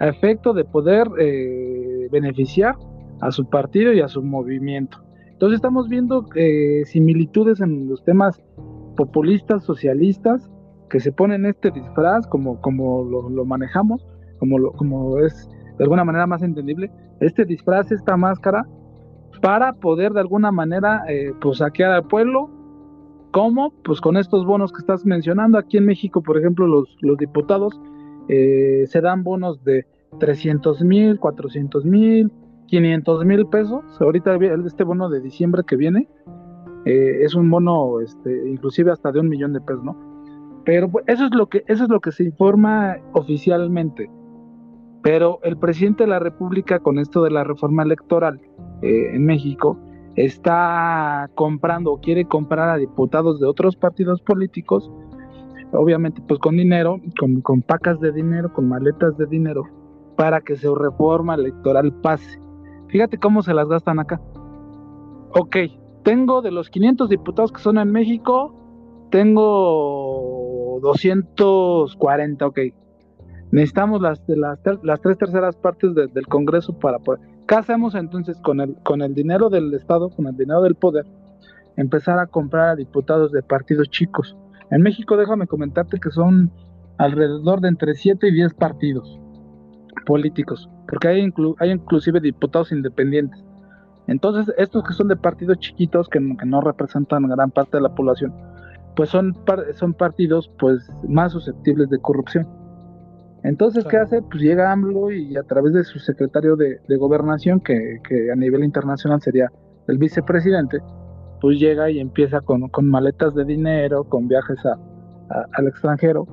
a 0.00 0.08
efecto 0.08 0.52
de 0.52 0.64
poder 0.64 1.08
eh, 1.18 2.08
beneficiar 2.10 2.76
a 3.20 3.30
su 3.30 3.48
partido 3.48 3.92
y 3.92 4.00
a 4.00 4.08
su 4.08 4.22
movimiento. 4.22 4.98
Entonces 5.26 5.56
estamos 5.56 5.88
viendo 5.88 6.26
eh, 6.34 6.82
similitudes 6.86 7.60
en 7.60 7.88
los 7.88 8.04
temas 8.04 8.40
populistas, 8.96 9.64
socialistas, 9.64 10.50
que 10.88 11.00
se 11.00 11.10
ponen 11.10 11.46
este 11.46 11.70
disfraz 11.70 12.26
como, 12.26 12.60
como 12.60 13.04
lo, 13.04 13.28
lo 13.28 13.44
manejamos, 13.44 14.06
como, 14.44 14.58
lo, 14.58 14.72
como 14.72 15.18
es 15.18 15.48
de 15.78 15.84
alguna 15.84 16.04
manera 16.04 16.26
más 16.26 16.42
entendible, 16.42 16.90
este 17.20 17.46
disfraz, 17.46 17.90
esta 17.90 18.14
máscara, 18.16 18.66
para 19.40 19.72
poder 19.72 20.12
de 20.12 20.20
alguna 20.20 20.52
manera 20.52 21.02
eh, 21.08 21.32
pues 21.40 21.58
saquear 21.58 21.92
al 21.92 22.06
pueblo. 22.06 22.50
¿Cómo? 23.32 23.72
Pues 23.82 24.00
con 24.00 24.16
estos 24.16 24.44
bonos 24.44 24.70
que 24.70 24.78
estás 24.78 25.04
mencionando. 25.06 25.58
Aquí 25.58 25.78
en 25.78 25.86
México, 25.86 26.22
por 26.22 26.38
ejemplo, 26.38 26.66
los, 26.66 26.96
los 27.00 27.16
diputados 27.16 27.80
eh, 28.28 28.84
se 28.86 29.00
dan 29.00 29.24
bonos 29.24 29.64
de 29.64 29.86
300 30.20 30.82
mil, 30.82 31.18
400 31.18 31.84
mil, 31.84 32.30
500 32.66 33.24
mil 33.24 33.46
pesos. 33.46 33.82
Ahorita 34.00 34.36
este 34.66 34.84
bono 34.84 35.08
de 35.08 35.20
diciembre 35.20 35.62
que 35.66 35.76
viene 35.76 36.06
eh, 36.84 37.22
es 37.22 37.34
un 37.34 37.50
bono, 37.50 38.00
este, 38.00 38.48
inclusive 38.48 38.92
hasta 38.92 39.10
de 39.10 39.20
un 39.20 39.28
millón 39.28 39.54
de 39.54 39.60
pesos, 39.62 39.82
¿no? 39.82 39.96
Pero 40.64 40.88
pues, 40.90 41.04
eso 41.08 41.24
es 41.24 41.34
lo 41.34 41.48
que 41.48 41.64
eso 41.66 41.84
es 41.84 41.90
lo 41.90 42.00
que 42.00 42.12
se 42.12 42.24
informa 42.24 42.96
oficialmente. 43.14 44.10
Pero 45.04 45.38
el 45.42 45.58
presidente 45.58 46.04
de 46.04 46.08
la 46.08 46.18
República 46.18 46.78
con 46.78 46.98
esto 46.98 47.22
de 47.22 47.30
la 47.30 47.44
reforma 47.44 47.82
electoral 47.82 48.40
eh, 48.80 49.10
en 49.12 49.26
México 49.26 49.78
está 50.16 51.28
comprando 51.34 51.92
o 51.92 52.00
quiere 52.00 52.24
comprar 52.24 52.70
a 52.70 52.78
diputados 52.78 53.38
de 53.38 53.46
otros 53.46 53.76
partidos 53.76 54.22
políticos, 54.22 54.90
obviamente 55.72 56.22
pues 56.26 56.40
con 56.40 56.56
dinero, 56.56 57.02
con, 57.20 57.42
con 57.42 57.60
pacas 57.60 58.00
de 58.00 58.12
dinero, 58.12 58.50
con 58.54 58.66
maletas 58.66 59.14
de 59.18 59.26
dinero, 59.26 59.64
para 60.16 60.40
que 60.40 60.56
su 60.56 60.74
reforma 60.74 61.34
electoral 61.34 61.92
pase. 62.00 62.40
Fíjate 62.88 63.18
cómo 63.18 63.42
se 63.42 63.52
las 63.52 63.68
gastan 63.68 63.98
acá. 63.98 64.22
Ok, 65.34 65.56
tengo 66.02 66.40
de 66.40 66.50
los 66.50 66.70
500 66.70 67.10
diputados 67.10 67.52
que 67.52 67.60
son 67.60 67.76
en 67.76 67.92
México, 67.92 68.54
tengo 69.10 70.78
240, 70.80 72.46
ok. 72.46 72.58
Necesitamos 73.54 74.02
las, 74.02 74.20
las, 74.26 74.58
las 74.82 75.00
tres 75.00 75.16
terceras 75.16 75.54
partes 75.54 75.94
de, 75.94 76.08
del 76.08 76.26
Congreso 76.26 76.76
para 76.76 76.98
poder... 76.98 77.20
¿Qué 77.46 77.54
hacemos 77.54 77.94
entonces 77.94 78.36
con 78.40 78.60
el, 78.60 78.74
con 78.82 79.00
el 79.00 79.14
dinero 79.14 79.48
del 79.48 79.72
Estado, 79.74 80.10
con 80.10 80.26
el 80.26 80.36
dinero 80.36 80.60
del 80.62 80.74
poder? 80.74 81.06
Empezar 81.76 82.18
a 82.18 82.26
comprar 82.26 82.70
a 82.70 82.74
diputados 82.74 83.30
de 83.30 83.44
partidos 83.44 83.90
chicos. 83.90 84.36
En 84.72 84.82
México, 84.82 85.16
déjame 85.16 85.46
comentarte 85.46 86.00
que 86.00 86.10
son 86.10 86.50
alrededor 86.98 87.60
de 87.60 87.68
entre 87.68 87.94
7 87.94 88.26
y 88.26 88.32
10 88.32 88.54
partidos 88.54 89.20
políticos, 90.04 90.68
porque 90.88 91.06
hay, 91.06 91.20
inclu 91.20 91.54
hay 91.60 91.70
inclusive 91.70 92.18
diputados 92.18 92.72
independientes. 92.72 93.40
Entonces, 94.08 94.52
estos 94.58 94.82
que 94.82 94.94
son 94.94 95.06
de 95.06 95.14
partidos 95.14 95.60
chiquitos, 95.60 96.08
que 96.08 96.18
que 96.18 96.46
no 96.46 96.60
representan 96.60 97.28
gran 97.28 97.52
parte 97.52 97.76
de 97.76 97.84
la 97.84 97.94
población, 97.94 98.34
pues 98.96 99.10
son, 99.10 99.36
son 99.74 99.94
partidos 99.94 100.50
pues 100.58 100.90
más 101.06 101.30
susceptibles 101.30 101.88
de 101.88 102.00
corrupción. 102.00 102.63
Entonces. 103.44 103.84
¿qué 103.84 103.98
hace? 103.98 104.22
Pues 104.22 104.42
llega 104.42 104.72
AMLO 104.72 105.10
y 105.10 105.36
a 105.36 105.42
través 105.42 105.74
de 105.74 105.84
su 105.84 105.98
secretario 105.98 106.56
de, 106.56 106.80
de 106.88 106.96
gobernación, 106.96 107.60
que, 107.60 108.00
que, 108.08 108.32
a 108.32 108.34
nivel 108.34 108.64
internacional 108.64 109.20
sería 109.20 109.52
el 109.86 109.98
vicepresidente, 109.98 110.78
pues 111.40 111.60
llega 111.60 111.90
y 111.90 112.00
empieza 112.00 112.40
con, 112.40 112.68
con 112.70 112.88
maletas 112.88 113.34
de 113.34 113.44
dinero, 113.44 114.04
con 114.04 114.28
viajes 114.28 114.58
a, 114.64 114.72
a, 115.30 115.46
al 115.52 115.68
extranjero, 115.68 116.26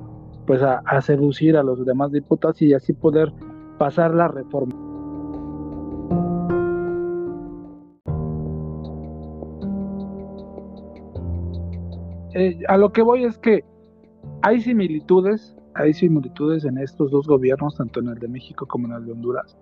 pues 0.46 0.62
a, 0.62 0.78
a 0.86 1.02
seducir 1.02 1.56
a 1.58 1.62
los 1.62 1.84
demás 1.84 2.12
diputados 2.12 2.60
y 2.62 2.72
así 2.72 2.94
poder 2.94 3.30
pasar 3.78 4.14
la 4.14 4.28
reforma. 4.28 4.74
Eh, 12.34 12.58
a 12.66 12.78
lo 12.78 12.90
que 12.90 13.02
voy 13.02 13.24
es 13.24 13.36
que 13.36 13.62
hay 14.40 14.62
similitudes, 14.62 15.54
hay 15.74 15.92
similitudes 15.94 16.64
en 16.64 16.78
estos 16.78 17.10
dos 17.10 17.26
gobiernos, 17.26 17.76
tanto 17.76 18.00
en 18.00 18.08
el 18.08 18.18
de 18.18 18.28
México 18.28 18.66
como 18.66 18.86
en 18.88 18.94
el 18.94 19.06
de 19.06 19.12
Honduras, 19.12 19.56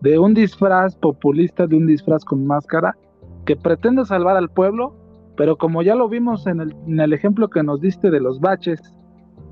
de 0.00 0.18
un 0.18 0.34
disfraz 0.34 0.94
populista, 0.96 1.66
de 1.66 1.76
un 1.76 1.86
disfraz 1.86 2.24
con 2.24 2.46
máscara, 2.46 2.96
que 3.44 3.56
pretende 3.56 4.04
salvar 4.04 4.36
al 4.36 4.50
pueblo, 4.50 4.94
pero 5.36 5.56
como 5.56 5.82
ya 5.82 5.94
lo 5.94 6.08
vimos 6.08 6.46
en 6.46 6.60
el, 6.60 7.12
ejemplo 7.12 7.48
que 7.48 7.62
nos 7.62 7.80
diste 7.80 8.10
de 8.10 8.20
los 8.20 8.40
baches, 8.40 8.80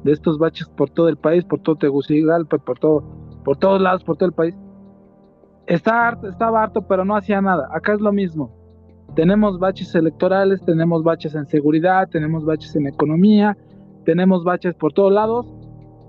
de 0.05 0.13
estos 0.13 0.39
baches 0.39 0.69
por 0.69 0.91
todo 0.91 1.09
el 1.09 1.17
país, 1.17 1.45
por 1.45 1.61
todo 1.61 1.77
Tegucigalpa, 1.77 2.59
por 2.59 2.79
todo, 2.79 3.03
por 3.45 3.57
todos 3.57 3.81
lados, 3.81 4.05
por 4.05 4.17
todo 4.17 4.29
el 4.29 4.35
país, 4.35 4.55
está 5.67 6.09
harto, 6.09 6.29
estaba 6.29 6.63
harto, 6.63 6.83
pero 6.83 7.05
no 7.05 7.17
hacía 7.17 7.41
nada. 7.41 7.69
Acá 7.73 7.95
es 7.95 8.01
lo 8.01 8.13
mismo. 8.13 8.51
Tenemos 9.15 9.59
baches 9.59 9.95
electorales, 9.95 10.61
tenemos 10.65 11.03
baches 11.03 11.35
en 11.35 11.47
seguridad, 11.47 12.09
tenemos 12.09 12.45
baches 12.45 12.75
en 12.77 12.87
economía, 12.87 13.57
tenemos 14.05 14.45
baches 14.45 14.75
por 14.75 14.93
todos 14.93 15.13
lados. 15.13 15.47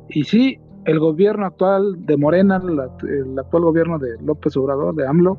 Y 0.10 0.24
sí, 0.24 0.58
el 0.86 1.00
gobierno 1.00 1.46
actual 1.46 2.06
de 2.06 2.18
Morena, 2.18 2.62
el 2.64 3.40
actual 3.40 3.64
gobierno 3.64 4.00
de 4.00 4.18
López 4.22 4.56
Obrador, 4.58 4.96
de 4.96 5.08
AMLO, 5.08 5.38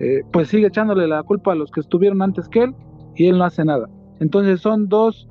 eh, 0.00 0.22
pues 0.32 0.48
sigue 0.48 0.68
echándole 0.68 1.06
la 1.06 1.22
culpa 1.22 1.52
a 1.52 1.54
los 1.54 1.70
que 1.70 1.80
estuvieron 1.80 2.22
antes 2.22 2.48
que 2.48 2.64
él 2.64 2.74
y 3.14 3.26
él 3.28 3.38
no 3.38 3.44
hace 3.44 3.64
nada. 3.64 3.88
Entonces 4.20 4.60
son 4.60 4.88
dos 4.88 5.28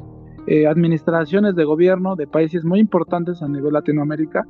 eh, 0.47 0.67
administraciones 0.67 1.55
de 1.55 1.65
gobierno 1.65 2.15
de 2.15 2.27
países 2.27 2.63
muy 2.65 2.79
importantes 2.79 3.41
a 3.41 3.47
nivel 3.47 3.73
Latinoamérica 3.73 4.45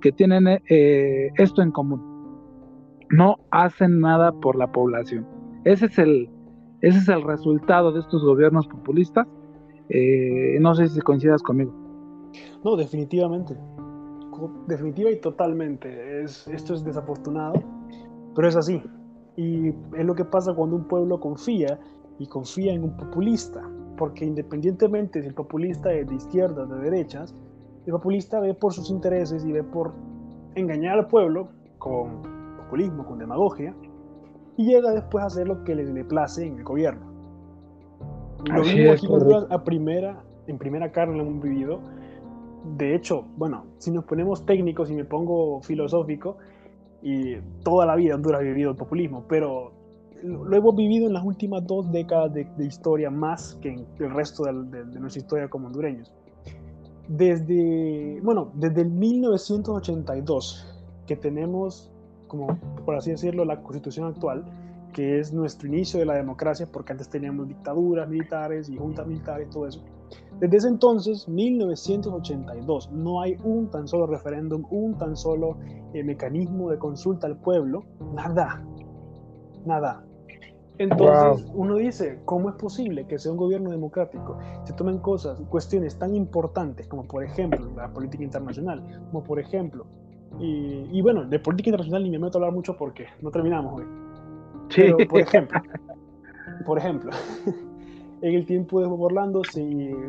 que 0.00 0.12
tienen 0.12 0.46
eh, 0.68 1.30
esto 1.36 1.62
en 1.62 1.70
común. 1.70 2.00
No 3.10 3.36
hacen 3.50 4.00
nada 4.00 4.32
por 4.32 4.56
la 4.56 4.70
población. 4.70 5.26
Ese 5.64 5.86
es 5.86 5.98
el, 5.98 6.28
ese 6.82 6.98
es 6.98 7.08
el 7.08 7.22
resultado 7.22 7.92
de 7.92 8.00
estos 8.00 8.22
gobiernos 8.22 8.66
populistas. 8.68 9.26
Eh, 9.88 10.58
no 10.60 10.74
sé 10.74 10.88
si 10.88 11.00
coincidas 11.00 11.42
conmigo. 11.42 11.83
No, 12.64 12.76
definitivamente. 12.76 13.56
Definitiva 14.66 15.10
y 15.10 15.20
totalmente. 15.20 16.22
Es, 16.22 16.46
esto 16.48 16.74
es 16.74 16.84
desafortunado, 16.84 17.54
pero 18.34 18.48
es 18.48 18.56
así. 18.56 18.82
Y 19.36 19.68
es 19.68 20.04
lo 20.04 20.14
que 20.14 20.24
pasa 20.24 20.54
cuando 20.54 20.76
un 20.76 20.84
pueblo 20.84 21.20
confía 21.20 21.78
y 22.18 22.26
confía 22.26 22.72
en 22.72 22.84
un 22.84 22.96
populista. 22.96 23.62
Porque 23.96 24.24
independientemente 24.24 25.22
si 25.22 25.28
el 25.28 25.34
populista 25.34 25.92
es 25.92 26.08
de 26.08 26.16
izquierdas, 26.16 26.68
de 26.68 26.78
derechas, 26.78 27.34
el 27.86 27.92
populista 27.92 28.40
ve 28.40 28.54
por 28.54 28.72
sus 28.72 28.90
intereses 28.90 29.44
y 29.44 29.52
ve 29.52 29.62
por 29.62 29.92
engañar 30.54 30.98
al 30.98 31.06
pueblo 31.06 31.48
con 31.78 32.22
populismo, 32.56 33.04
con 33.04 33.18
demagogia, 33.18 33.74
y 34.56 34.66
llega 34.66 34.90
después 34.92 35.22
a 35.22 35.26
hacer 35.26 35.46
lo 35.46 35.62
que 35.64 35.74
le, 35.74 35.84
le 35.84 36.04
place 36.04 36.46
en 36.46 36.58
el 36.58 36.64
gobierno. 36.64 37.14
Lo 38.46 38.62
mismo 38.62 38.92
aquí 38.92 39.06
a 39.50 39.64
primera, 39.64 40.22
en 40.46 40.58
primera 40.58 40.92
carne 40.92 41.16
lo 41.16 41.24
hemos 41.24 41.42
vivido. 41.42 41.80
De 42.64 42.94
hecho, 42.94 43.24
bueno, 43.36 43.66
si 43.78 43.90
nos 43.90 44.04
ponemos 44.04 44.46
técnicos 44.46 44.90
y 44.90 44.94
me 44.94 45.04
pongo 45.04 45.60
filosófico, 45.60 46.38
y 47.02 47.36
toda 47.62 47.84
la 47.84 47.96
vida 47.96 48.14
Honduras 48.14 48.40
ha 48.40 48.44
vivido 48.44 48.70
el 48.70 48.76
populismo, 48.76 49.24
pero 49.28 49.72
lo 50.22 50.56
hemos 50.56 50.74
vivido 50.74 51.06
en 51.06 51.12
las 51.12 51.22
últimas 51.22 51.66
dos 51.66 51.92
décadas 51.92 52.32
de, 52.32 52.46
historia 52.64 53.10
más 53.10 53.58
que 53.60 53.68
en 53.68 53.86
el 53.98 54.10
resto 54.10 54.44
de, 54.44 54.84
nuestra 54.98 55.20
historia 55.20 55.48
como 55.48 55.66
hondureños. 55.66 56.10
Desde, 57.06 58.18
bueno, 58.22 58.50
desde 58.54 58.80
el 58.80 58.90
1982 58.90 60.82
que 61.06 61.16
tenemos, 61.16 61.92
como 62.26 62.58
por 62.86 62.96
así 62.96 63.10
decirlo, 63.10 63.44
la 63.44 63.60
constitución 63.62 64.06
actual, 64.06 64.46
que 64.94 65.18
es 65.18 65.30
nuestro 65.30 65.68
inicio 65.68 66.00
de 66.00 66.06
la 66.06 66.14
democracia, 66.14 66.66
porque 66.72 66.92
antes 66.92 67.10
teníamos 67.10 67.48
dictaduras 67.48 68.08
militares 68.08 68.70
y 68.70 68.76
juntas 68.78 69.06
militares, 69.06 69.50
todo 69.50 69.66
eso. 69.66 69.82
Desde 70.40 70.56
ese 70.56 70.68
entonces, 70.68 71.28
1982, 71.28 72.90
no 72.92 73.20
hay 73.20 73.36
un 73.44 73.70
tan 73.70 73.86
solo 73.86 74.06
referéndum, 74.06 74.64
un 74.70 74.98
tan 74.98 75.16
solo 75.16 75.56
eh, 75.92 76.02
mecanismo 76.02 76.70
de 76.70 76.78
consulta 76.78 77.26
al 77.26 77.36
pueblo, 77.36 77.84
nada, 78.14 78.64
nada. 79.64 80.04
Entonces 80.78 81.46
uno 81.54 81.76
dice, 81.76 82.18
¿cómo 82.24 82.48
es 82.50 82.56
posible 82.56 83.06
que 83.06 83.16
sea 83.18 83.30
un 83.30 83.38
gobierno 83.38 83.70
democrático? 83.70 84.36
Se 84.64 84.72
tomen 84.72 84.98
cosas, 84.98 85.40
cuestiones 85.48 85.96
tan 85.96 86.16
importantes 86.16 86.88
como 86.88 87.04
por 87.04 87.22
ejemplo 87.22 87.70
la 87.76 87.92
política 87.92 88.24
internacional, 88.24 88.82
como 89.12 89.22
por 89.22 89.38
ejemplo, 89.38 89.86
y, 90.40 90.88
y 90.90 91.00
bueno, 91.00 91.24
de 91.24 91.38
política 91.38 91.70
internacional 91.70 92.02
ni 92.02 92.10
me 92.10 92.18
meto 92.18 92.38
a 92.38 92.40
hablar 92.40 92.52
mucho 92.52 92.76
porque 92.76 93.06
no 93.22 93.30
terminamos 93.30 93.80
hoy. 93.80 93.86
Pero, 94.74 94.96
por 95.08 95.20
ejemplo, 95.20 95.60
por 96.66 96.78
ejemplo, 96.78 97.12
en 98.24 98.34
el 98.34 98.46
tiempo 98.46 98.80
de 98.80 98.86
Orlando 98.86 99.42
se 99.44 99.60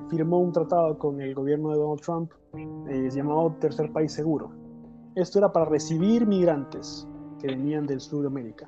firmó 0.09 0.39
un 0.39 0.53
tratado 0.53 0.97
con 0.97 1.19
el 1.19 1.35
gobierno 1.35 1.71
de 1.71 1.75
Donald 1.75 1.99
Trump 1.99 2.31
eh, 2.87 3.09
llamado 3.11 3.53
Tercer 3.59 3.91
País 3.91 4.13
Seguro. 4.13 4.51
Esto 5.15 5.39
era 5.39 5.51
para 5.51 5.65
recibir 5.65 6.25
migrantes 6.25 7.05
que 7.41 7.47
venían 7.47 7.85
del 7.85 7.99
sur 7.99 8.21
de 8.21 8.27
América. 8.27 8.67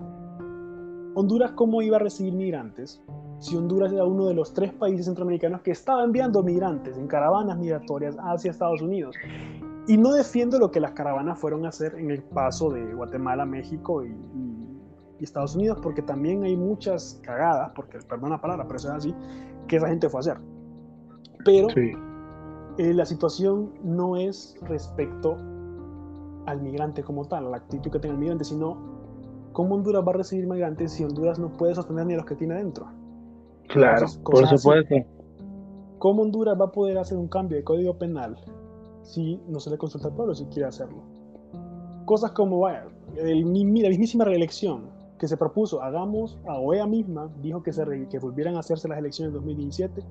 Honduras, 1.16 1.52
¿cómo 1.52 1.82
iba 1.82 1.96
a 1.96 2.00
recibir 2.02 2.34
migrantes? 2.34 3.02
Si 3.40 3.56
Honduras 3.56 3.94
era 3.94 4.04
uno 4.04 4.26
de 4.26 4.34
los 4.34 4.54
tres 4.54 4.74
países 4.74 5.06
centroamericanos 5.06 5.62
que 5.62 5.72
estaba 5.72 6.04
enviando 6.04 6.44
migrantes 6.44 6.98
en 6.98 7.08
caravanas 7.08 7.58
migratorias 7.58 8.18
hacia 8.20 8.52
Estados 8.52 8.82
Unidos. 8.82 9.16
Y 9.88 9.96
no 9.96 10.12
defiendo 10.12 10.60
lo 10.60 10.72
que 10.72 10.82
las 10.82 10.92
caravanas 10.92 11.40
fueron 11.40 11.66
a 11.66 11.70
hacer 11.70 11.96
en 11.96 12.12
el 12.12 12.22
paso 12.22 12.70
de 12.70 12.94
Guatemala, 12.94 13.46
México 13.46 14.06
y 14.06 14.14
Estados 15.24 15.56
Unidos, 15.56 15.80
porque 15.82 16.02
también 16.02 16.44
hay 16.44 16.56
muchas 16.56 17.20
cagadas, 17.24 17.72
porque, 17.76 18.00
perdón 18.00 18.32
la 18.32 18.42
palabra, 18.42 18.66
pero 18.66 18.78
eso 18.78 18.90
es 18.90 18.94
así, 18.94 19.16
que 19.68 19.78
esa 19.78 19.88
gente 19.88 20.10
fue 20.10 20.20
a 20.20 20.22
hacer. 20.22 20.38
Pero 21.46 21.68
eh, 22.78 22.94
la 22.94 23.06
situación 23.06 23.74
no 23.84 24.16
es 24.16 24.56
respecto 24.62 25.38
al 26.46 26.62
migrante 26.62 27.04
como 27.04 27.26
tal, 27.26 27.48
a 27.48 27.50
la 27.50 27.58
actitud 27.58 27.92
que 27.92 28.00
tenga 28.00 28.14
el 28.14 28.20
migrante, 28.20 28.44
sino 28.44 28.78
cómo 29.54 29.76
Honduras 29.76 30.04
va 30.06 30.12
a 30.12 30.18
recibir 30.18 30.48
migrantes 30.48 30.92
si 30.94 31.04
Honduras 31.04 31.40
no 31.40 31.50
puede 31.50 31.76
sostener 31.76 32.06
ni 32.06 32.14
a 32.14 32.18
los 32.18 32.26
que 32.26 32.36
tiene 32.36 32.54
adentro. 32.54 32.88
Claro, 33.68 34.08
por 34.24 34.48
supuesto. 34.48 34.96
¿Cómo 36.00 36.22
Honduras 36.22 36.56
va 36.60 36.66
a 36.66 36.72
poder 36.72 36.98
hacer 36.98 37.18
un 37.18 37.28
cambio 37.28 37.58
de 37.58 37.64
código 37.64 37.98
penal 37.98 38.38
si 39.04 39.42
no 39.48 39.60
se 39.60 39.70
le 39.70 39.78
consulta 39.78 40.10
al 40.10 40.14
pueblo 40.14 40.36
si 40.36 40.46
quiere 40.46 40.68
hacerlo? 40.68 41.02
Cosas 42.06 42.32
como, 42.32 42.60
vaya, 42.60 42.86
el, 43.16 43.42
la 43.42 43.90
mismísima 43.90 44.24
reelección 44.24 44.97
que 45.18 45.28
se 45.28 45.38
propuso, 45.38 45.82
hagamos, 45.82 46.38
a 46.48 46.60
OEA 46.60 46.86
misma 46.86 47.30
dijo 47.42 47.64
que, 47.64 47.74
se, 47.74 47.84
que 48.10 48.20
volvieran 48.20 48.56
a 48.56 48.60
hacerse 48.60 48.88
las 48.88 48.98
elecciones 49.00 49.34
de 49.34 49.40
2017, 49.40 50.02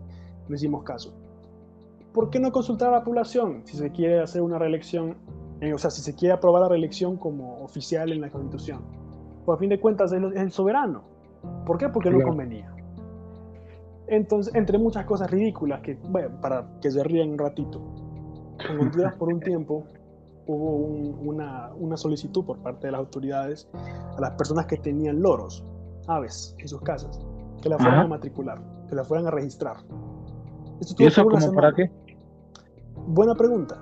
no 0.49 0.55
hicimos 0.55 0.83
caso. 0.83 1.13
¿Por 2.13 2.31
qué 2.31 2.41
no 2.41 2.51
consultar 2.51 2.89
a 2.89 2.99
la 2.99 3.05
población 3.05 3.63
si 3.65 3.77
se 3.77 3.91
quiere 3.91 4.21
hacer 4.21 4.43
una 4.43 4.59
reelección, 4.59 5.17
eh, 5.61 5.73
o 5.73 5.79
sea, 5.79 5.91
si 5.91 6.03
se 6.03 6.15
quiere 6.15 6.35
aprobar 6.35 6.63
la 6.63 6.69
reelección 6.69 7.17
como 7.17 7.63
oficial 7.63 8.11
en 8.13 8.21
la 8.21 8.31
Constitución? 8.31 8.81
Pues 9.45 9.57
a 9.57 9.59
fin 9.59 9.69
de 9.69 9.79
cuentas 9.79 10.13
es 10.13 10.23
el 10.35 10.51
soberano. 10.51 11.03
¿Por 11.65 11.79
qué? 11.79 11.89
Porque 11.89 12.11
no 12.11 12.23
convenía. 12.23 12.75
Entonces, 14.09 14.55
entre 14.55 14.79
muchas 14.79 15.05
cosas 15.05 15.31
ridículas, 15.31 15.81
que, 15.81 15.99
bueno, 16.09 16.41
para 16.41 16.67
que 16.81 16.91
se 16.91 17.03
rían 17.03 17.31
un 17.31 17.39
ratito, 17.39 17.81
en 18.71 18.81
Honduras 18.81 19.15
por 19.17 19.33
un 19.33 19.41
tiempo 19.41 19.85
hubo 20.47 20.77
una, 20.77 21.71
una, 21.75 21.97
solicitud 21.97 22.45
por 22.45 22.59
parte 22.59 22.87
de 22.87 22.93
las 22.93 23.01
autoridades 23.01 23.69
a 23.75 24.21
las 24.21 24.31
personas 24.33 24.67
que 24.67 24.77
tenían 24.77 25.21
loros, 25.21 25.65
aves, 26.07 26.55
en 26.59 26.69
sus 26.69 26.81
casas, 26.83 27.21
que 27.63 27.69
la 27.69 27.79
fueran 27.79 28.01
a 28.01 28.07
matricular, 28.07 28.63
que 28.89 28.95
la 28.95 29.05
fueran 29.05 29.27
a 29.27 29.31
registrar. 29.31 29.77
¿Y 30.99 31.05
eso 31.05 31.25
como 31.25 31.53
para 31.53 31.73
qué? 31.73 31.91
Buena 33.09 33.35
pregunta, 33.35 33.81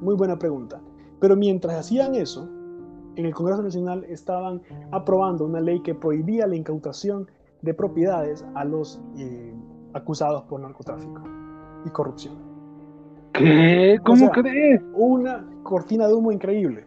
muy 0.00 0.14
buena 0.14 0.38
pregunta. 0.38 0.80
Pero 1.20 1.36
mientras 1.36 1.76
hacían 1.76 2.14
eso, 2.14 2.48
en 3.16 3.26
el 3.26 3.34
Congreso 3.34 3.62
Nacional 3.62 4.04
estaban 4.04 4.62
aprobando 4.90 5.44
una 5.44 5.60
ley 5.60 5.80
que 5.82 5.94
prohibía 5.94 6.46
la 6.46 6.56
incautación 6.56 7.30
de 7.62 7.72
propiedades 7.72 8.44
a 8.54 8.64
los 8.64 9.00
eh, 9.16 9.54
acusados 9.94 10.42
por 10.44 10.60
narcotráfico 10.60 11.22
y 11.86 11.90
corrupción. 11.90 12.53
¿Qué? 13.34 13.98
¿Cómo 14.04 14.30
crees? 14.30 14.80
Una 14.94 15.44
cortina 15.62 16.06
de 16.06 16.14
humo 16.14 16.30
increíble. 16.32 16.86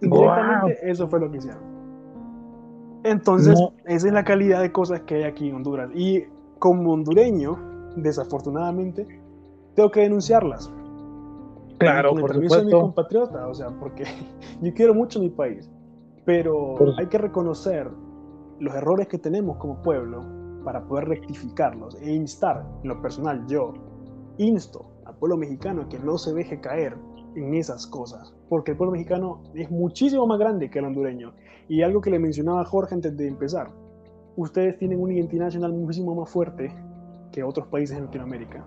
Indirectamente, 0.00 0.90
eso 0.90 1.08
fue 1.08 1.20
lo 1.20 1.30
que 1.30 1.38
hicieron. 1.38 1.62
Entonces, 3.04 3.58
esa 3.84 4.06
es 4.06 4.12
la 4.12 4.24
calidad 4.24 4.62
de 4.62 4.72
cosas 4.72 5.02
que 5.02 5.16
hay 5.16 5.22
aquí 5.24 5.50
en 5.50 5.56
Honduras. 5.56 5.90
Y 5.94 6.24
como 6.58 6.92
hondureño, 6.92 7.58
desafortunadamente, 7.96 9.06
tengo 9.74 9.90
que 9.90 10.00
denunciarlas. 10.00 10.72
Claro, 11.78 12.14
por 12.14 12.32
supuesto. 12.32 12.54
Soy 12.54 12.64
mi 12.66 12.72
compatriota, 12.72 13.46
o 13.46 13.54
sea, 13.54 13.68
porque 13.78 14.04
yo 14.62 14.72
quiero 14.72 14.94
mucho 14.94 15.20
mi 15.20 15.28
país, 15.28 15.70
pero 16.24 16.76
hay 16.96 17.06
que 17.06 17.18
reconocer 17.18 17.90
los 18.58 18.74
errores 18.74 19.08
que 19.08 19.18
tenemos 19.18 19.58
como 19.58 19.82
pueblo 19.82 20.24
para 20.64 20.82
poder 20.84 21.08
rectificarlos 21.08 21.96
e 22.00 22.14
instar, 22.14 22.64
en 22.82 22.88
lo 22.88 23.02
personal, 23.02 23.46
yo, 23.46 23.74
insto 24.38 24.86
al 25.04 25.16
pueblo 25.16 25.36
mexicano 25.36 25.82
a 25.82 25.88
que 25.88 25.98
no 25.98 26.18
se 26.18 26.34
deje 26.34 26.60
caer 26.60 26.96
en 27.34 27.54
esas 27.54 27.86
cosas, 27.86 28.32
porque 28.48 28.72
el 28.72 28.76
pueblo 28.76 28.92
mexicano 28.92 29.42
es 29.54 29.70
muchísimo 29.70 30.26
más 30.26 30.38
grande 30.38 30.70
que 30.70 30.78
el 30.78 30.84
hondureño. 30.86 31.32
Y 31.68 31.82
algo 31.82 32.00
que 32.00 32.10
le 32.10 32.18
mencionaba 32.18 32.64
Jorge 32.64 32.94
antes 32.94 33.16
de 33.16 33.26
empezar, 33.26 33.70
ustedes 34.36 34.78
tienen 34.78 35.00
una 35.00 35.14
identidad 35.14 35.46
nacional 35.46 35.72
muchísimo 35.72 36.14
más 36.14 36.28
fuerte 36.28 36.72
que 37.32 37.42
otros 37.42 37.66
países 37.66 37.96
en 37.96 38.04
Latinoamérica. 38.04 38.64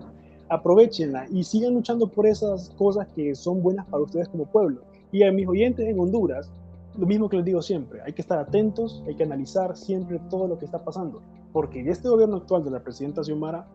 Aprovechenla 0.50 1.26
y 1.30 1.44
sigan 1.44 1.74
luchando 1.74 2.08
por 2.08 2.26
esas 2.26 2.70
cosas 2.72 3.08
que 3.16 3.36
son 3.36 3.62
buenas 3.62 3.86
para 3.88 4.04
ustedes 4.04 4.28
como 4.30 4.46
pueblo. 4.46 4.82
Y 5.12 5.24
a 5.24 5.32
mis 5.32 5.48
oyentes 5.48 5.88
en 5.88 6.00
Honduras, 6.00 6.50
lo 6.98 7.06
mismo 7.06 7.30
que 7.30 7.38
les 7.38 7.46
digo 7.46 7.62
siempre, 7.62 8.02
hay 8.02 8.14
que 8.14 8.22
estar 8.22 8.40
atentos, 8.40 9.04
hay 9.08 9.16
que 9.16 9.24
analizar 9.24 9.78
siempre 9.78 10.20
todo 10.30 10.48
lo 10.48 10.58
que 10.58 10.66
está 10.66 10.84
pasando, 10.84 11.22
porque 11.54 11.88
este 11.90 12.10
gobierno 12.10 12.38
actual 12.38 12.64
de 12.64 12.72
la 12.72 12.80
presidenta 12.80 13.24
Xiomara 13.24 13.68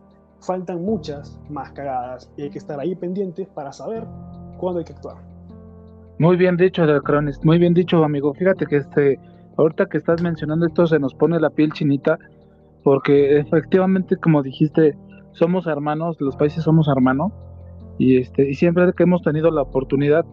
faltan 0.43 0.83
muchas 0.83 1.39
más 1.49 1.71
cagadas 1.73 2.31
y 2.37 2.43
hay 2.43 2.51
que 2.51 2.59
estar 2.59 2.79
ahí 2.81 2.95
pendientes 2.95 3.49
para 3.49 3.73
saber 3.73 4.05
cuándo 4.59 4.81
hay 4.81 4.85
que 4.85 4.93
actuar. 4.93 5.17
Muy 6.19 6.37
bien 6.37 6.57
dicho, 6.57 6.85
Cronis, 7.03 7.45
muy 7.45 7.59
bien 7.59 7.75
dicho, 7.75 8.03
amigo. 8.05 8.35
Fíjate 8.35 8.67
que 8.67 8.77
este, 8.77 9.19
ahorita 9.57 9.87
que 9.87 9.99
estás 9.99 10.23
mencionando 10.23 10.67
esto 10.67 10.87
se 10.87 10.99
nos 10.99 11.15
pone 11.15 11.41
la 11.41 11.51
piel 11.51 11.73
chinita, 11.73 12.19
porque 12.85 13.39
efectivamente, 13.39 14.17
como 14.17 14.43
dijiste, 14.43 14.97
somos 15.33 15.67
hermanos, 15.67 16.21
los 16.21 16.37
países 16.37 16.65
somos 16.65 16.89
hermanos, 16.89 17.33
y 17.99 18.19
este, 18.19 18.49
y 18.51 18.55
siempre 18.55 18.93
que 18.97 19.03
hemos 19.03 19.23
tenido 19.23 19.51
la 19.51 19.63
oportunidad 19.63 20.25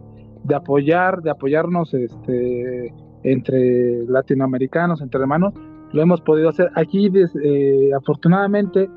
de 0.44 0.54
apoyar, 0.54 1.22
de 1.22 1.30
apoyarnos 1.30 1.92
este 1.94 2.94
entre 3.22 4.06
latinoamericanos, 4.06 5.02
entre 5.02 5.20
hermanos, 5.20 5.52
lo 5.92 6.02
hemos 6.02 6.20
podido 6.20 6.48
hacer. 6.48 6.70
Aquí, 6.74 7.10
eh, 7.44 7.90
afortunadamente, 7.96 8.88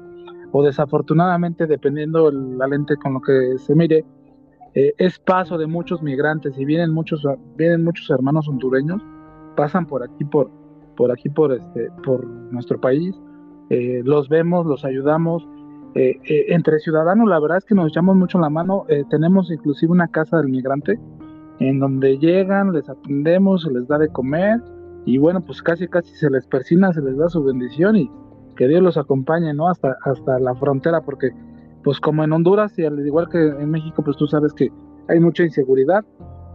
o 0.54 0.64
desafortunadamente, 0.64 1.66
dependiendo 1.66 2.32
la 2.32 2.68
lente 2.68 2.96
con 2.96 3.16
lo 3.16 3.22
que 3.22 3.58
se 3.58 3.74
mire, 3.74 4.06
eh, 4.76 4.94
es 5.00 5.18
paso 5.18 5.58
de 5.58 5.66
muchos 5.66 6.04
migrantes 6.04 6.58
y 6.60 6.64
vienen 6.64 6.92
muchos, 6.92 7.26
vienen 7.58 7.84
muchos 7.84 8.08
hermanos 8.12 8.48
hondureños, 8.48 9.02
pasan 9.58 9.88
por 9.88 10.04
aquí, 10.04 10.24
por, 10.26 10.52
por 10.96 11.12
aquí, 11.12 11.28
por 11.30 11.54
este, 11.54 11.90
por 12.04 12.24
nuestro 12.26 12.80
país, 12.80 13.16
eh, 13.72 14.04
los 14.06 14.30
vemos, 14.30 14.68
los 14.68 14.86
ayudamos 14.86 15.44
eh, 15.96 16.20
entre 16.50 16.78
ciudadanos, 16.80 17.28
la 17.28 17.40
verdad 17.40 17.58
es 17.58 17.66
que 17.66 17.74
nos 17.74 17.88
echamos 17.88 18.16
mucho 18.16 18.40
la 18.40 18.50
mano. 18.50 18.86
Tenemos 19.10 19.52
inclusive 19.52 19.92
una 19.92 20.08
casa 20.08 20.38
del 20.38 20.50
migrante 20.50 21.00
en 21.60 21.80
donde 21.80 22.18
llegan, 22.20 22.74
les 22.74 22.88
atendemos, 22.90 23.64
se 23.64 23.72
les 23.72 23.88
da 23.88 23.98
de 23.98 24.10
comer 24.10 24.60
y 25.06 25.18
bueno, 25.18 25.42
pues 25.42 25.62
casi 25.62 25.88
casi 25.88 26.14
se 26.16 26.30
les 26.30 26.46
persina, 26.48 26.94
se 26.94 27.02
les 27.02 27.18
da 27.18 27.30
su 27.30 27.44
bendición 27.44 27.96
y 27.96 28.10
que 28.56 28.68
Dios 28.68 28.82
los 28.82 28.98
acompañe, 28.98 29.54
¿no? 29.54 29.70
Hasta, 29.70 29.96
hasta 30.04 30.40
la 30.40 30.56
frontera, 30.56 31.02
porque 31.02 31.32
pues 31.84 32.00
como 32.00 32.24
en 32.24 32.32
Honduras 32.32 32.78
y 32.78 32.86
al 32.86 33.06
igual 33.06 33.28
que 33.30 33.40
en 33.40 33.70
México, 33.70 34.04
pues 34.04 34.18
tú 34.18 34.28
sabes 34.28 34.54
que 34.54 34.72
hay 35.10 35.20
mucha 35.20 35.44
inseguridad, 35.44 36.06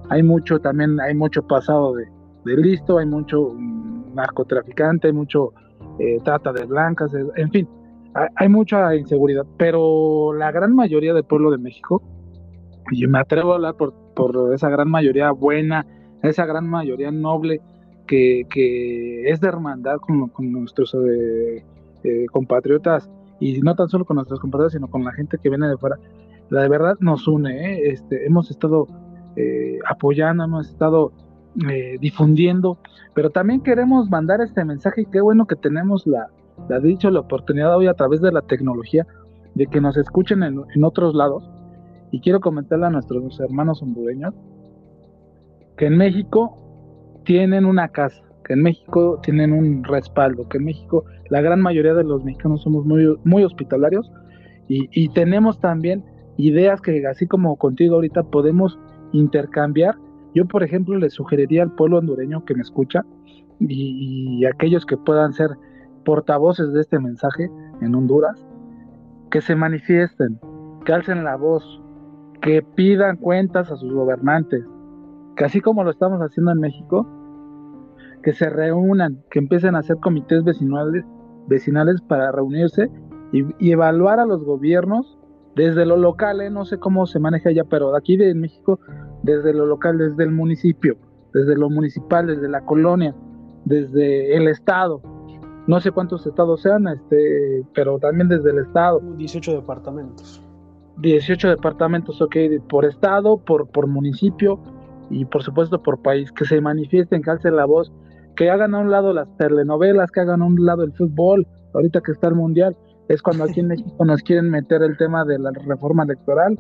hay 0.08 0.22
mucho 0.22 0.58
también, 0.58 1.00
hay 1.00 1.14
mucho 1.14 1.46
pasado 1.46 1.94
de, 1.94 2.06
de 2.44 2.56
listo, 2.56 2.98
hay 2.98 3.06
mucho 3.06 3.52
mm, 3.54 4.14
narcotraficante, 4.14 5.08
hay 5.08 5.12
mucho 5.12 5.52
trata 6.24 6.52
de 6.52 6.64
blancas, 6.64 7.12
en 7.14 7.50
fin, 7.50 7.68
hay 8.36 8.48
mucha 8.48 8.94
inseguridad, 8.94 9.46
pero 9.56 10.32
la 10.32 10.50
gran 10.50 10.74
mayoría 10.74 11.14
del 11.14 11.24
pueblo 11.24 11.50
de 11.50 11.58
México, 11.58 12.02
y 12.90 13.06
me 13.06 13.18
atrevo 13.18 13.52
a 13.52 13.54
hablar 13.56 13.74
por, 13.76 13.94
esa 14.54 14.68
gran 14.68 14.90
mayoría 14.90 15.30
buena, 15.30 15.86
esa 16.22 16.46
gran 16.46 16.68
mayoría 16.68 17.10
noble, 17.10 17.60
que, 18.06 18.46
es 19.26 19.40
de 19.40 19.48
hermandad 19.48 19.98
con, 19.98 20.52
nuestros 20.52 20.94
eh, 20.94 21.64
eh, 22.04 22.26
compatriotas, 22.30 23.10
y 23.40 23.60
no 23.60 23.74
tan 23.74 23.88
solo 23.88 24.04
con 24.04 24.16
nuestros 24.16 24.40
compatriotas, 24.40 24.72
sino 24.72 24.88
con 24.88 25.04
la 25.04 25.12
gente 25.12 25.38
que 25.38 25.48
viene 25.48 25.68
de 25.68 25.76
fuera, 25.76 25.96
la 26.50 26.62
de 26.62 26.68
verdad 26.68 26.96
nos 27.00 27.28
une, 27.28 27.74
¿eh? 27.74 27.90
este, 27.90 28.26
hemos 28.26 28.50
estado 28.50 28.86
apoyando, 29.88 30.42
hemos 30.42 30.68
estado 30.68 31.12
difundiendo, 32.00 32.78
pero 33.14 33.30
también 33.30 33.60
queremos 33.60 34.10
mandar 34.10 34.40
este 34.40 34.64
mensaje 34.64 35.02
y 35.02 35.06
qué 35.06 35.20
bueno 35.20 35.46
que 35.46 35.56
tenemos 35.56 36.06
la, 36.06 36.28
dicho 36.80 37.10
la 37.10 37.20
oportunidad 37.20 37.76
hoy 37.76 37.86
a 37.86 37.94
través 37.94 38.20
de 38.20 38.32
la 38.32 38.42
tecnología 38.42 39.06
de 39.54 39.66
que 39.66 39.80
nos 39.80 39.96
escuchen 39.96 40.42
en, 40.42 40.84
otros 40.84 41.14
lados. 41.14 41.50
Y 42.10 42.20
quiero 42.20 42.40
comentarle 42.40 42.86
a 42.86 42.90
nuestros 42.90 43.38
hermanos 43.40 43.82
hondureños 43.82 44.34
que 45.76 45.86
en 45.86 45.96
México 45.96 46.56
tienen 47.24 47.64
una 47.64 47.88
casa, 47.88 48.22
que 48.48 48.54
en 48.54 48.62
México 48.62 49.20
tienen 49.22 49.52
un 49.52 49.84
respaldo, 49.84 50.48
que 50.48 50.56
en 50.56 50.64
México 50.64 51.04
la 51.28 51.42
gran 51.42 51.60
mayoría 51.60 51.92
de 51.92 52.02
los 52.02 52.24
mexicanos 52.24 52.62
somos 52.62 52.86
muy, 52.86 53.44
hospitalarios 53.44 54.10
y, 54.68 54.88
y 54.90 55.10
tenemos 55.10 55.60
también 55.60 56.02
ideas 56.38 56.80
que 56.80 57.06
así 57.06 57.26
como 57.26 57.56
contigo 57.56 57.96
ahorita 57.96 58.22
podemos 58.22 58.78
intercambiar. 59.12 59.96
Yo, 60.34 60.46
por 60.46 60.62
ejemplo, 60.62 60.96
le 60.96 61.10
sugeriría 61.10 61.62
al 61.62 61.74
pueblo 61.74 61.98
hondureño 61.98 62.46
que 62.46 62.54
me 62.54 62.62
escucha 62.62 63.04
y, 63.60 64.38
y 64.40 64.46
aquellos 64.46 64.86
que 64.86 64.96
puedan 64.96 65.34
ser 65.34 65.50
portavoces 66.06 66.72
de 66.72 66.80
este 66.80 66.98
mensaje 66.98 67.50
en 67.82 67.94
Honduras, 67.94 68.46
que 69.30 69.42
se 69.42 69.56
manifiesten, 69.56 70.40
que 70.86 70.92
alcen 70.94 71.22
la 71.22 71.36
voz, 71.36 71.82
que 72.40 72.62
pidan 72.62 73.18
cuentas 73.18 73.70
a 73.70 73.76
sus 73.76 73.92
gobernantes, 73.92 74.64
que 75.36 75.44
así 75.44 75.60
como 75.60 75.84
lo 75.84 75.90
estamos 75.90 76.20
haciendo 76.20 76.52
en 76.52 76.60
México, 76.60 77.06
que 78.28 78.34
se 78.34 78.50
reúnan, 78.50 79.24
que 79.30 79.38
empiecen 79.38 79.74
a 79.74 79.78
hacer 79.78 79.96
comités 80.00 80.44
vecinales, 80.44 81.02
vecinales 81.46 82.02
para 82.02 82.30
reunirse 82.30 82.90
y, 83.32 83.70
evaluar 83.70 84.20
a 84.20 84.26
los 84.26 84.44
gobiernos 84.44 85.18
desde 85.56 85.86
lo 85.86 85.96
local, 85.96 86.42
¿eh? 86.42 86.50
no 86.50 86.66
sé 86.66 86.76
cómo 86.78 87.06
se 87.06 87.18
maneja 87.20 87.48
allá, 87.48 87.64
pero 87.64 87.96
aquí 87.96 88.18
de 88.18 88.34
México, 88.34 88.80
desde 89.22 89.54
lo 89.54 89.64
local, 89.64 89.96
desde 89.96 90.24
el 90.24 90.32
municipio, 90.32 90.98
desde 91.32 91.56
lo 91.56 91.70
municipal, 91.70 92.26
desde 92.26 92.50
la 92.50 92.60
colonia, 92.66 93.14
desde 93.64 94.36
el 94.36 94.46
estado, 94.48 95.00
no 95.66 95.80
sé 95.80 95.90
cuántos 95.90 96.26
estados 96.26 96.60
sean, 96.60 96.86
este, 96.86 97.64
pero 97.72 97.98
también 97.98 98.28
desde 98.28 98.50
el 98.50 98.58
estado. 98.58 99.00
18 99.16 99.54
departamentos. 99.54 100.42
18 100.98 101.48
departamentos, 101.48 102.20
ok, 102.20 102.36
por 102.68 102.84
estado, 102.84 103.38
por, 103.38 103.68
por 103.68 103.86
municipio 103.86 104.60
y 105.08 105.24
por 105.24 105.42
supuesto 105.42 105.82
por 105.82 106.02
país, 106.02 106.30
que 106.30 106.44
se 106.44 106.60
manifiesten, 106.60 107.22
que 107.22 107.30
alcen 107.30 107.56
la 107.56 107.64
voz, 107.64 107.90
que 108.38 108.50
hagan 108.50 108.72
a 108.76 108.78
un 108.78 108.90
lado 108.92 109.12
las 109.12 109.28
telenovelas, 109.36 110.12
que 110.12 110.20
hagan 110.20 110.42
a 110.42 110.46
un 110.46 110.64
lado 110.64 110.84
el 110.84 110.92
fútbol, 110.92 111.44
ahorita 111.74 112.00
que 112.00 112.12
está 112.12 112.28
el 112.28 112.36
mundial, 112.36 112.76
es 113.08 113.20
cuando 113.20 113.42
aquí 113.42 113.58
en 113.58 113.66
México 113.74 114.04
nos 114.04 114.22
quieren 114.22 114.48
meter 114.48 114.80
el 114.82 114.96
tema 114.96 115.24
de 115.24 115.40
la 115.40 115.50
reforma 115.66 116.04
electoral. 116.04 116.56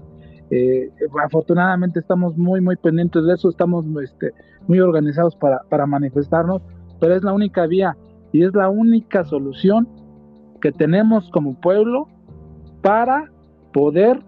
Eh, 0.50 0.90
afortunadamente 1.22 2.00
estamos 2.00 2.36
muy, 2.36 2.60
muy 2.60 2.74
pendientes 2.74 3.22
de 3.24 3.34
eso, 3.34 3.48
estamos 3.48 3.84
este, 4.02 4.32
muy 4.66 4.80
organizados 4.80 5.36
para, 5.36 5.60
para 5.70 5.86
manifestarnos, 5.86 6.62
pero 6.98 7.14
es 7.14 7.22
la 7.22 7.32
única 7.32 7.64
vía 7.68 7.96
y 8.32 8.42
es 8.42 8.52
la 8.54 8.68
única 8.68 9.22
solución 9.24 9.88
que 10.60 10.72
tenemos 10.72 11.30
como 11.30 11.60
pueblo 11.60 12.08
para 12.82 13.30
poder 13.72 14.20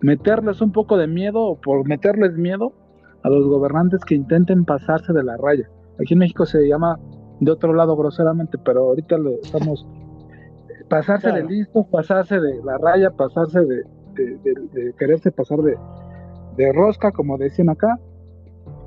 meterles 0.00 0.60
un 0.60 0.70
poco 0.70 0.96
de 0.96 1.08
miedo 1.08 1.42
o 1.42 1.60
por 1.60 1.88
meterles 1.88 2.36
miedo 2.36 2.72
a 3.24 3.30
los 3.30 3.48
gobernantes 3.48 4.04
que 4.04 4.14
intenten 4.14 4.64
pasarse 4.64 5.12
de 5.12 5.24
la 5.24 5.36
raya. 5.38 5.68
Aquí 6.00 6.14
en 6.14 6.20
México 6.20 6.46
se 6.46 6.66
llama 6.66 6.98
de 7.40 7.50
otro 7.50 7.72
lado 7.72 7.96
groseramente, 7.96 8.58
pero 8.58 8.88
ahorita 8.88 9.18
lo 9.18 9.30
estamos 9.42 9.86
pasarse 10.88 11.32
de 11.32 11.44
listo, 11.44 11.86
pasarse 11.90 12.38
de 12.38 12.62
la 12.64 12.76
raya, 12.78 13.10
pasarse 13.10 13.60
de, 13.60 13.84
de 14.14 14.94
quererse 14.98 15.32
pasar 15.32 15.60
de, 15.62 15.74
de 16.56 16.72
rosca, 16.72 17.12
como 17.12 17.38
decían 17.38 17.70
acá, 17.70 17.98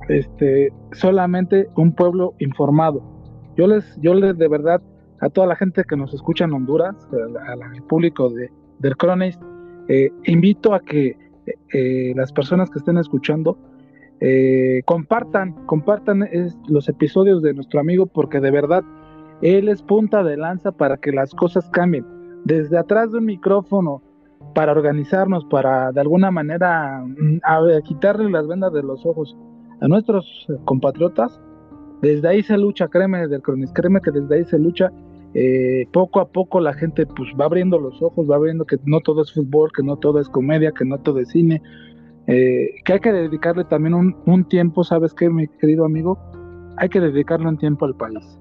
este, 0.07 0.71
solamente 0.91 1.67
un 1.75 1.93
pueblo 1.93 2.35
informado, 2.39 3.01
yo 3.55 3.67
les, 3.67 3.83
yo 4.01 4.13
les 4.13 4.37
de 4.37 4.47
verdad, 4.47 4.81
a 5.21 5.29
toda 5.29 5.47
la 5.47 5.55
gente 5.55 5.83
que 5.83 5.95
nos 5.95 6.13
escucha 6.13 6.45
en 6.45 6.53
Honduras, 6.53 6.95
al 7.47 7.83
público 7.83 8.29
de, 8.29 8.51
del 8.79 8.97
Cronis, 8.97 9.39
eh, 9.87 10.11
invito 10.25 10.73
a 10.73 10.79
que 10.81 11.17
eh, 11.73 12.13
las 12.15 12.31
personas 12.33 12.69
que 12.69 12.79
estén 12.79 12.97
escuchando 12.97 13.57
eh, 14.21 14.81
compartan, 14.85 15.65
compartan 15.65 16.27
los 16.67 16.89
episodios 16.89 17.41
de 17.41 17.53
nuestro 17.53 17.79
amigo 17.79 18.05
porque 18.05 18.39
de 18.39 18.51
verdad 18.51 18.83
él 19.41 19.67
es 19.67 19.81
punta 19.81 20.23
de 20.23 20.37
lanza 20.37 20.71
para 20.71 20.97
que 20.97 21.11
las 21.11 21.33
cosas 21.33 21.69
cambien. 21.69 22.05
Desde 22.45 22.77
atrás 22.77 23.11
de 23.11 23.17
un 23.17 23.25
micrófono, 23.25 24.01
para 24.53 24.71
organizarnos, 24.71 25.45
para 25.45 25.91
de 25.91 26.01
alguna 26.01 26.31
manera 26.31 27.03
mm, 27.05 27.39
quitarle 27.83 28.29
las 28.29 28.47
vendas 28.47 28.73
de 28.73 28.83
los 28.83 29.05
ojos 29.05 29.35
a 29.81 29.87
nuestros 29.87 30.47
compatriotas, 30.63 31.39
desde 32.01 32.27
ahí 32.27 32.43
se 32.43 32.57
lucha, 32.57 32.87
créeme, 32.87 33.19
desde 33.19 33.35
el 33.35 33.41
Cronis, 33.41 33.71
créeme 33.73 34.01
que 34.01 34.11
desde 34.11 34.35
ahí 34.35 34.45
se 34.45 34.59
lucha. 34.59 34.91
Eh, 35.33 35.85
poco 35.91 36.21
a 36.21 36.29
poco 36.29 36.61
la 36.61 36.73
gente 36.73 37.05
pues 37.05 37.29
va 37.39 37.45
abriendo 37.45 37.77
los 37.77 38.01
ojos, 38.01 38.29
va 38.29 38.39
viendo 38.39 38.63
que 38.63 38.77
no 38.85 39.01
todo 39.01 39.21
es 39.21 39.33
fútbol, 39.33 39.69
que 39.75 39.83
no 39.83 39.97
todo 39.97 40.21
es 40.21 40.29
comedia, 40.29 40.71
que 40.71 40.85
no 40.85 40.97
todo 40.99 41.19
es 41.19 41.29
cine, 41.29 41.61
eh, 42.27 42.75
que 42.83 42.93
hay 42.93 42.99
que 42.99 43.11
dedicarle 43.11 43.65
también 43.65 43.93
un, 43.93 44.45
tiempo, 44.45 44.83
¿sabes 44.83 45.13
qué, 45.13 45.29
mi 45.29 45.47
querido 45.47 45.85
amigo? 45.85 46.17
Hay 46.77 46.89
que 46.89 46.99
dedicarle 46.99 47.47
un 47.47 47.57
tiempo 47.57 47.85
al 47.85 47.95
país. 47.95 48.39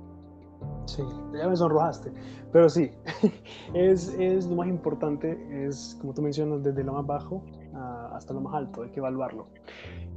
Sí, 0.86 1.02
ya 1.34 1.48
me 1.48 1.56
sonrojaste, 1.56 2.12
pero 2.52 2.68
sí, 2.68 2.90
es, 3.74 4.14
es, 4.18 4.46
lo 4.46 4.56
más 4.56 4.68
importante, 4.68 5.38
es 5.66 5.96
como 6.00 6.14
tú 6.14 6.22
mencionas, 6.22 6.62
desde 6.62 6.82
lo 6.84 6.94
más 6.94 7.06
bajo 7.06 7.42
hasta 8.12 8.32
lo 8.32 8.40
más 8.40 8.54
alto, 8.54 8.82
hay 8.82 8.90
que 8.90 9.00
evaluarlo. 9.00 9.48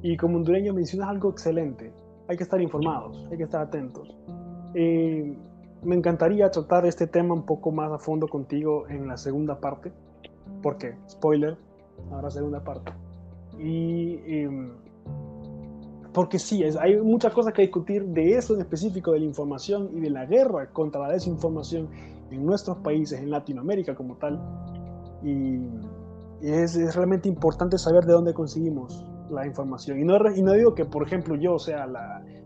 Y 0.02 0.16
como 0.16 0.38
hondureño 0.38 0.74
mencionas 0.74 1.10
algo 1.10 1.32
excelente, 1.32 1.92
hay 2.28 2.38
que 2.38 2.44
estar 2.44 2.62
informados, 2.62 3.28
hay 3.32 3.38
que 3.38 3.44
estar 3.44 3.62
atentos. 3.62 4.16
me 4.74 5.96
encantaría 5.96 6.50
tratar 6.52 6.86
este 6.86 7.08
tema 7.08 7.34
un 7.34 7.46
poco 7.46 7.72
más 7.72 7.92
a 7.92 7.98
fondo 7.98 8.28
contigo 8.28 8.88
en 8.88 9.08
la 9.08 9.18
segunda 9.18 9.60
parte, 9.60 9.92
porque, 10.62 10.96
spoiler, 11.10 11.58
habrá 12.12 12.30
segunda 12.30 12.64
parte. 12.64 12.92
Y 13.60 14.20
em, 14.26 14.72
porque 16.14 16.40
sí, 16.40 16.64
es, 16.64 16.76
hay 16.78 16.98
muchas 16.98 17.34
cosas 17.34 17.54
que 17.54 17.62
discutir 17.62 18.04
de 18.06 18.38
eso 18.38 18.56
en 18.56 18.62
específico, 18.62 19.12
de 19.12 19.20
la 19.20 19.26
información 19.26 19.90
y 19.94 20.00
de 20.00 20.10
la 20.10 20.26
guerra 20.26 20.72
contra 20.72 21.02
la 21.02 21.14
desinformación 21.14 21.90
en 22.32 22.46
nuestros 22.46 22.78
países, 22.78 23.22
en 23.22 23.30
Latinoamérica 23.30 23.96
como 23.96 24.16
tal. 24.16 24.42
Y, 25.24 25.60
es, 26.42 26.76
es 26.76 26.96
realmente 26.96 27.28
importante 27.28 27.78
saber 27.78 28.06
de 28.06 28.14
dónde 28.14 28.34
conseguimos 28.34 29.06
la 29.30 29.46
información. 29.46 30.00
Y 30.00 30.06
no, 30.06 30.18
y 30.36 30.42
no 30.42 30.54
digo 30.54 30.74
que, 30.74 30.86
por 30.86 31.06
ejemplo, 31.06 31.36
yo 31.36 31.58
sea 31.58 31.88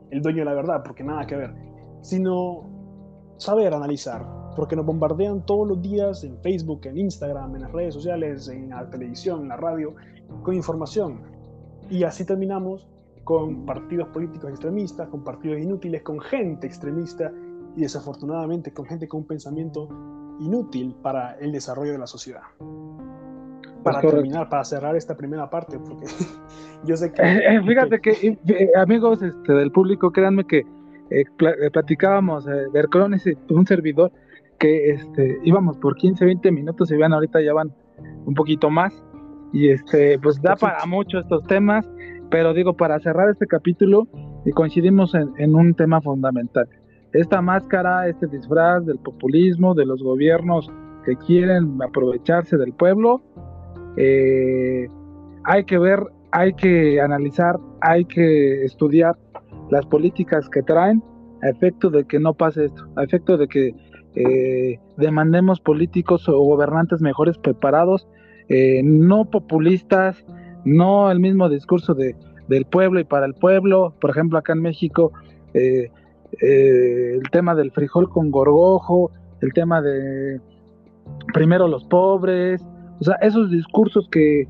el 0.09 0.21
dueño 0.21 0.39
de 0.39 0.45
la 0.45 0.53
verdad, 0.53 0.81
porque 0.83 1.03
nada 1.03 1.25
que 1.25 1.35
ver, 1.35 1.53
sino 2.01 2.69
saber 3.37 3.73
analizar, 3.73 4.25
porque 4.55 4.75
nos 4.75 4.85
bombardean 4.85 5.45
todos 5.45 5.67
los 5.67 5.81
días 5.81 6.23
en 6.23 6.37
Facebook, 6.39 6.81
en 6.85 6.97
Instagram, 6.97 7.55
en 7.55 7.61
las 7.61 7.71
redes 7.71 7.93
sociales, 7.93 8.47
en 8.47 8.69
la 8.69 8.89
televisión, 8.89 9.43
en 9.43 9.49
la 9.49 9.57
radio, 9.57 9.95
con 10.43 10.55
información. 10.55 11.21
Y 11.89 12.03
así 12.03 12.25
terminamos 12.25 12.87
con 13.23 13.65
partidos 13.65 14.07
políticos 14.09 14.49
extremistas, 14.49 15.07
con 15.09 15.23
partidos 15.23 15.59
inútiles, 15.59 16.01
con 16.01 16.19
gente 16.19 16.67
extremista 16.67 17.31
y 17.75 17.81
desafortunadamente 17.81 18.73
con 18.73 18.85
gente 18.85 19.07
con 19.07 19.21
un 19.21 19.27
pensamiento 19.27 19.87
inútil 20.39 20.95
para 21.01 21.37
el 21.39 21.51
desarrollo 21.51 21.93
de 21.93 21.99
la 21.99 22.07
sociedad 22.07 22.41
para 23.83 24.01
terminar, 24.01 24.49
para 24.49 24.63
cerrar 24.63 24.95
esta 24.95 25.15
primera 25.15 25.49
parte, 25.49 25.79
porque 25.79 26.05
yo 26.85 26.95
sé 26.95 27.11
que... 27.11 27.21
Eh, 27.21 27.55
eh, 27.55 27.61
fíjate 27.65 27.99
que, 27.99 28.11
eh, 28.47 28.69
amigos 28.77 29.21
este, 29.21 29.53
del 29.53 29.71
público, 29.71 30.11
créanme 30.11 30.45
que 30.45 30.65
platicábamos, 31.73 32.45
Vercrones, 32.71 33.25
un 33.49 33.67
servidor, 33.67 34.11
que 34.61 34.91
este, 34.91 35.39
íbamos 35.43 35.75
por 35.77 35.95
15, 35.95 36.23
20 36.23 36.51
minutos 36.51 36.91
y 36.91 36.95
vean, 36.95 37.13
ahorita 37.13 37.41
ya 37.41 37.51
van 37.51 37.73
un 38.25 38.35
poquito 38.35 38.69
más. 38.69 38.93
Y 39.51 39.69
este, 39.69 40.19
pues 40.19 40.39
da 40.41 40.55
para 40.55 40.85
mucho 40.85 41.17
estos 41.17 41.43
temas, 41.47 41.89
pero 42.29 42.53
digo, 42.53 42.77
para 42.77 42.99
cerrar 42.99 43.29
este 43.31 43.47
capítulo, 43.47 44.07
y 44.45 44.51
coincidimos 44.51 45.13
en, 45.15 45.55
un 45.55 45.73
tema 45.73 45.99
fundamental. 45.99 46.69
Esta 47.11 47.41
máscara, 47.41 48.07
este 48.07 48.27
disfraz 48.27 48.85
del 48.85 48.99
populismo, 48.99 49.73
de 49.73 49.85
los 49.85 50.01
gobiernos 50.01 50.71
que 51.05 51.15
quieren 51.17 51.81
aprovecharse 51.81 52.55
del 52.57 52.71
pueblo, 52.73 53.21
eh, 53.97 54.87
hay 55.43 55.65
que 55.65 55.79
ver, 55.79 55.99
hay 56.31 56.53
que 56.53 57.01
analizar, 57.01 57.59
hay 57.81 58.05
que 58.05 58.63
estudiar 58.63 59.17
las 59.71 59.85
políticas 59.87 60.47
que 60.49 60.61
traen 60.61 61.03
a 61.41 61.49
efecto 61.49 61.89
de 61.89 62.05
que 62.05 62.19
no 62.19 62.35
pase 62.35 62.65
esto, 62.65 62.87
a 62.95 63.03
efecto 63.03 63.37
de 63.37 63.47
que 63.47 63.73
eh, 64.15 64.79
demandemos 64.97 65.59
políticos 65.59 66.27
o 66.27 66.39
gobernantes 66.39 67.01
mejores 67.01 67.37
preparados, 67.37 68.07
eh, 68.49 68.81
no 68.83 69.25
populistas, 69.25 70.25
no 70.65 71.09
el 71.11 71.19
mismo 71.19 71.49
discurso 71.49 71.93
de, 71.93 72.15
del 72.47 72.65
pueblo 72.65 72.99
y 72.99 73.03
para 73.03 73.25
el 73.25 73.33
pueblo, 73.33 73.93
por 74.01 74.09
ejemplo 74.09 74.37
acá 74.37 74.53
en 74.53 74.61
México, 74.61 75.11
eh, 75.53 75.89
el 76.41 77.23
tema 77.31 77.55
del 77.55 77.71
frijol 77.71 78.09
con 78.09 78.31
gorgojo, 78.31 79.11
el 79.41 79.53
tema 79.53 79.81
de 79.81 80.39
primero 81.33 81.67
los 81.67 81.83
pobres, 81.85 82.63
o 82.99 83.03
sea, 83.03 83.15
esos 83.15 83.49
discursos 83.49 84.07
que, 84.09 84.47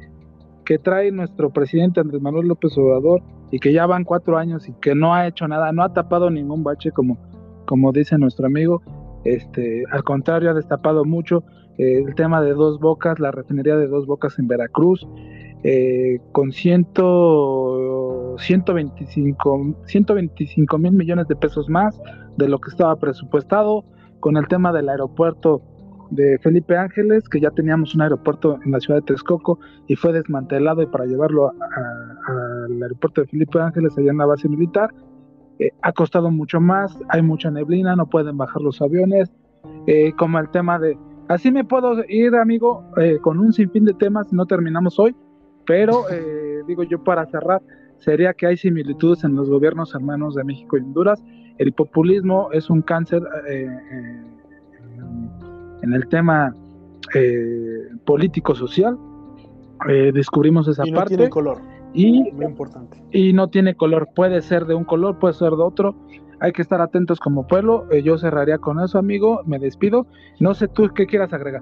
que 0.66 0.78
trae 0.78 1.12
nuestro 1.12 1.50
presidente 1.52 2.00
Andrés 2.00 2.22
Manuel 2.22 2.48
López 2.48 2.78
Obrador 2.78 3.22
y 3.52 3.60
que 3.60 3.74
ya 3.74 3.86
van 3.86 4.04
cuatro 4.04 4.38
años 4.38 4.68
y 4.68 4.74
que 4.74 4.96
no 4.96 5.14
ha 5.14 5.28
hecho 5.28 5.48
nada, 5.48 5.72
no 5.72 5.84
ha 5.84 5.94
tapado 5.94 6.30
ningún 6.30 6.64
bache 6.64 6.92
como, 6.92 7.18
como 7.66 7.92
dice 7.92 8.18
nuestro 8.18 8.46
amigo, 8.48 8.82
este, 9.24 9.84
al 9.92 10.04
contrario 10.04 10.52
ha 10.52 10.54
destapado 10.54 11.06
mucho 11.06 11.44
eh, 11.78 12.04
el 12.06 12.16
tema 12.16 12.42
de 12.42 12.54
dos 12.54 12.80
bocas, 12.80 13.20
la 13.20 13.32
refinería 13.32 13.76
de 13.76 13.88
dos 13.88 14.06
bocas 14.06 14.38
en 14.40 14.48
Veracruz, 14.48 15.08
eh, 15.64 16.20
con 16.32 16.52
ciento, 16.52 18.36
125, 18.38 19.76
125 19.86 20.78
mil 20.78 20.92
millones 20.94 21.28
de 21.28 21.36
pesos 21.36 21.70
más 21.70 22.00
de 22.38 22.48
lo 22.50 22.60
que 22.60 22.70
estaba 22.70 22.96
presupuestado, 22.96 23.86
con 24.20 24.38
el 24.38 24.48
tema 24.48 24.72
del 24.72 24.90
aeropuerto 24.90 25.62
de 26.12 26.38
Felipe 26.40 26.78
Ángeles, 26.78 27.28
que 27.30 27.40
ya 27.40 27.52
teníamos 27.52 27.96
un 27.96 28.02
aeropuerto 28.02 28.60
en 28.66 28.72
la 28.72 28.80
ciudad 28.80 29.00
de 29.00 29.06
Texcoco 29.06 29.60
y 29.88 29.96
fue 29.96 30.12
desmantelado 30.14 30.82
y 30.82 30.86
para 30.88 31.06
llevarlo 31.06 31.50
al 31.50 32.84
aeropuerto 32.84 33.22
de 33.22 33.28
Felipe 33.28 33.60
Ángeles 33.60 33.98
allá 33.98 34.12
en 34.12 34.18
la 34.18 34.26
base 34.26 34.50
militar. 34.50 34.94
Eh, 35.62 35.72
ha 35.82 35.92
costado 35.92 36.32
mucho 36.32 36.60
más, 36.60 36.98
hay 37.10 37.22
mucha 37.22 37.52
neblina, 37.52 37.96
no 37.96 38.08
pueden 38.08 38.38
bajar 38.38 38.62
los 38.62 38.82
aviones, 38.82 39.32
eh, 39.86 40.12
como 40.18 40.40
el 40.40 40.50
tema 40.50 40.80
de, 40.80 40.98
así 41.28 41.52
me 41.52 41.64
puedo 41.64 42.04
ir 42.08 42.36
amigo, 42.36 42.84
eh, 42.98 43.20
con 43.22 43.40
un 43.40 43.54
sinfín 43.54 43.86
de 43.86 43.94
temas, 43.94 44.34
no 44.34 44.46
terminamos 44.46 44.98
hoy, 44.98 45.16
pero 45.66 46.04
digo 46.68 46.84
yo 46.84 47.04
para 47.04 47.26
cerrar, 47.28 47.62
sería 48.00 48.34
que 48.34 48.48
hay 48.48 48.58
similitudes 48.58 49.24
en 49.24 49.36
los 49.36 49.50
gobiernos 49.50 49.94
hermanos 49.94 50.36
de 50.36 50.44
México 50.44 50.78
y 50.78 50.82
Honduras, 50.82 51.24
el 51.58 51.74
populismo 51.74 52.50
es 52.52 52.70
un 52.70 52.82
cáncer 52.82 53.22
en 55.84 55.94
el 55.94 56.08
tema 56.08 56.56
eh, 57.14 57.90
político-social. 58.06 58.98
Eh, 59.90 60.12
descubrimos 60.14 60.68
esa 60.68 60.88
y 60.88 60.92
no 60.92 61.04
Tiene 61.06 61.30
color. 61.30 61.58
Y, 61.94 62.32
Muy 62.32 62.46
importante. 62.46 63.04
y 63.12 63.34
no 63.34 63.50
tiene 63.50 63.76
color, 63.76 64.10
puede 64.16 64.42
ser 64.42 64.66
de 64.66 64.76
un 64.76 64.86
color, 64.86 65.20
puede 65.20 65.34
ser 65.34 65.52
de 65.52 65.64
otro. 65.64 65.96
Hay 66.40 66.54
que 66.54 66.62
estar 66.62 66.82
atentos 66.82 67.20
como 67.20 67.46
pueblo. 67.46 67.86
Eh, 67.92 68.02
yo 68.02 68.18
cerraría 68.18 68.58
con 68.58 68.80
eso, 68.80 68.98
amigo. 68.98 69.42
Me 69.46 69.60
despido. 69.60 70.08
No 70.40 70.56
sé 70.56 70.68
tú 70.68 70.90
qué 70.96 71.06
quieras 71.06 71.32
agregar. 71.34 71.62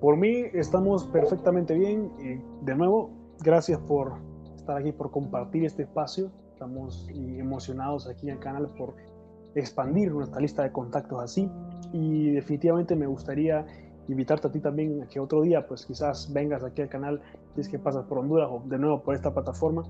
Por 0.00 0.16
mí 0.16 0.44
estamos 0.54 1.04
perfectamente 1.06 1.74
bien. 1.74 2.10
Y 2.18 2.64
de 2.64 2.74
nuevo, 2.74 3.10
gracias 3.44 3.78
por 3.80 4.14
estar 4.56 4.76
aquí, 4.76 4.90
por 4.90 5.10
compartir 5.12 5.64
este 5.64 5.82
espacio. 5.82 6.32
Estamos 6.52 7.08
emocionados 7.14 8.08
aquí 8.08 8.28
en 8.28 8.36
el 8.36 8.40
canal 8.40 8.68
por 8.76 8.94
expandir 9.54 10.10
nuestra 10.12 10.40
lista 10.40 10.62
de 10.62 10.72
contactos 10.72 11.22
así 11.22 11.48
y 11.92 12.30
definitivamente 12.30 12.96
me 12.96 13.06
gustaría 13.06 13.64
invitarte 14.08 14.48
a 14.48 14.50
ti 14.50 14.60
también 14.60 15.02
a 15.02 15.06
que 15.06 15.20
otro 15.20 15.42
día 15.42 15.66
pues 15.66 15.86
quizás 15.86 16.32
vengas 16.32 16.64
aquí 16.64 16.82
al 16.82 16.88
canal 16.88 17.20
si 17.54 17.60
es 17.60 17.68
que 17.68 17.78
pasas 17.78 18.04
por 18.04 18.18
Honduras 18.18 18.48
o 18.50 18.62
de 18.66 18.78
nuevo 18.78 19.02
por 19.02 19.14
esta 19.14 19.32
plataforma. 19.32 19.84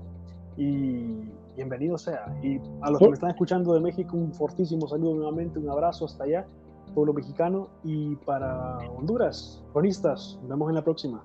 Y 0.57 1.29
bienvenido 1.55 1.97
sea. 1.97 2.37
Y 2.41 2.59
a 2.81 2.91
los 2.91 2.99
que 2.99 3.07
me 3.07 3.13
están 3.13 3.31
escuchando 3.31 3.73
de 3.73 3.81
México 3.81 4.15
un 4.15 4.33
fortísimo 4.33 4.87
saludo 4.87 5.15
nuevamente 5.15 5.59
un 5.59 5.69
abrazo 5.69 6.05
hasta 6.05 6.23
allá 6.23 6.45
pueblo 6.93 7.13
mexicano. 7.13 7.67
Y 7.83 8.15
para 8.17 8.77
Honduras 8.97 9.63
cronistas 9.73 10.37
nos 10.41 10.49
vemos 10.49 10.69
en 10.69 10.75
la 10.75 10.83
próxima. 10.83 11.23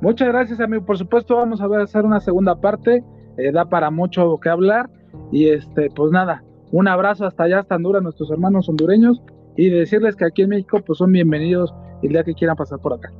Muchas 0.00 0.28
gracias 0.28 0.60
amigo. 0.60 0.84
Por 0.84 0.98
supuesto 0.98 1.36
vamos 1.36 1.60
a 1.60 1.66
hacer 1.82 2.04
una 2.04 2.20
segunda 2.20 2.56
parte. 2.56 3.02
Eh, 3.36 3.52
da 3.52 3.64
para 3.64 3.90
mucho 3.90 4.38
que 4.38 4.48
hablar. 4.48 4.90
Y 5.30 5.48
este 5.48 5.88
pues 5.94 6.10
nada 6.12 6.42
un 6.74 6.88
abrazo 6.88 7.24
hasta 7.24 7.44
allá, 7.44 7.60
hasta 7.60 7.76
Honduras, 7.76 8.02
nuestros 8.02 8.32
hermanos 8.32 8.68
hondureños, 8.68 9.22
y 9.56 9.70
decirles 9.70 10.16
que 10.16 10.24
aquí 10.24 10.42
en 10.42 10.48
México 10.48 10.80
pues 10.84 10.98
son 10.98 11.12
bienvenidos 11.12 11.72
el 12.02 12.08
día 12.08 12.24
que 12.24 12.34
quieran 12.34 12.56
pasar 12.56 12.80
por 12.80 12.94
acá. 12.94 13.12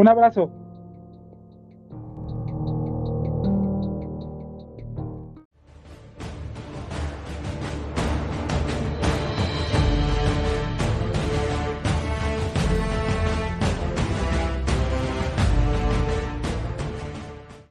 Un 0.00 0.08
abrazo. 0.08 0.50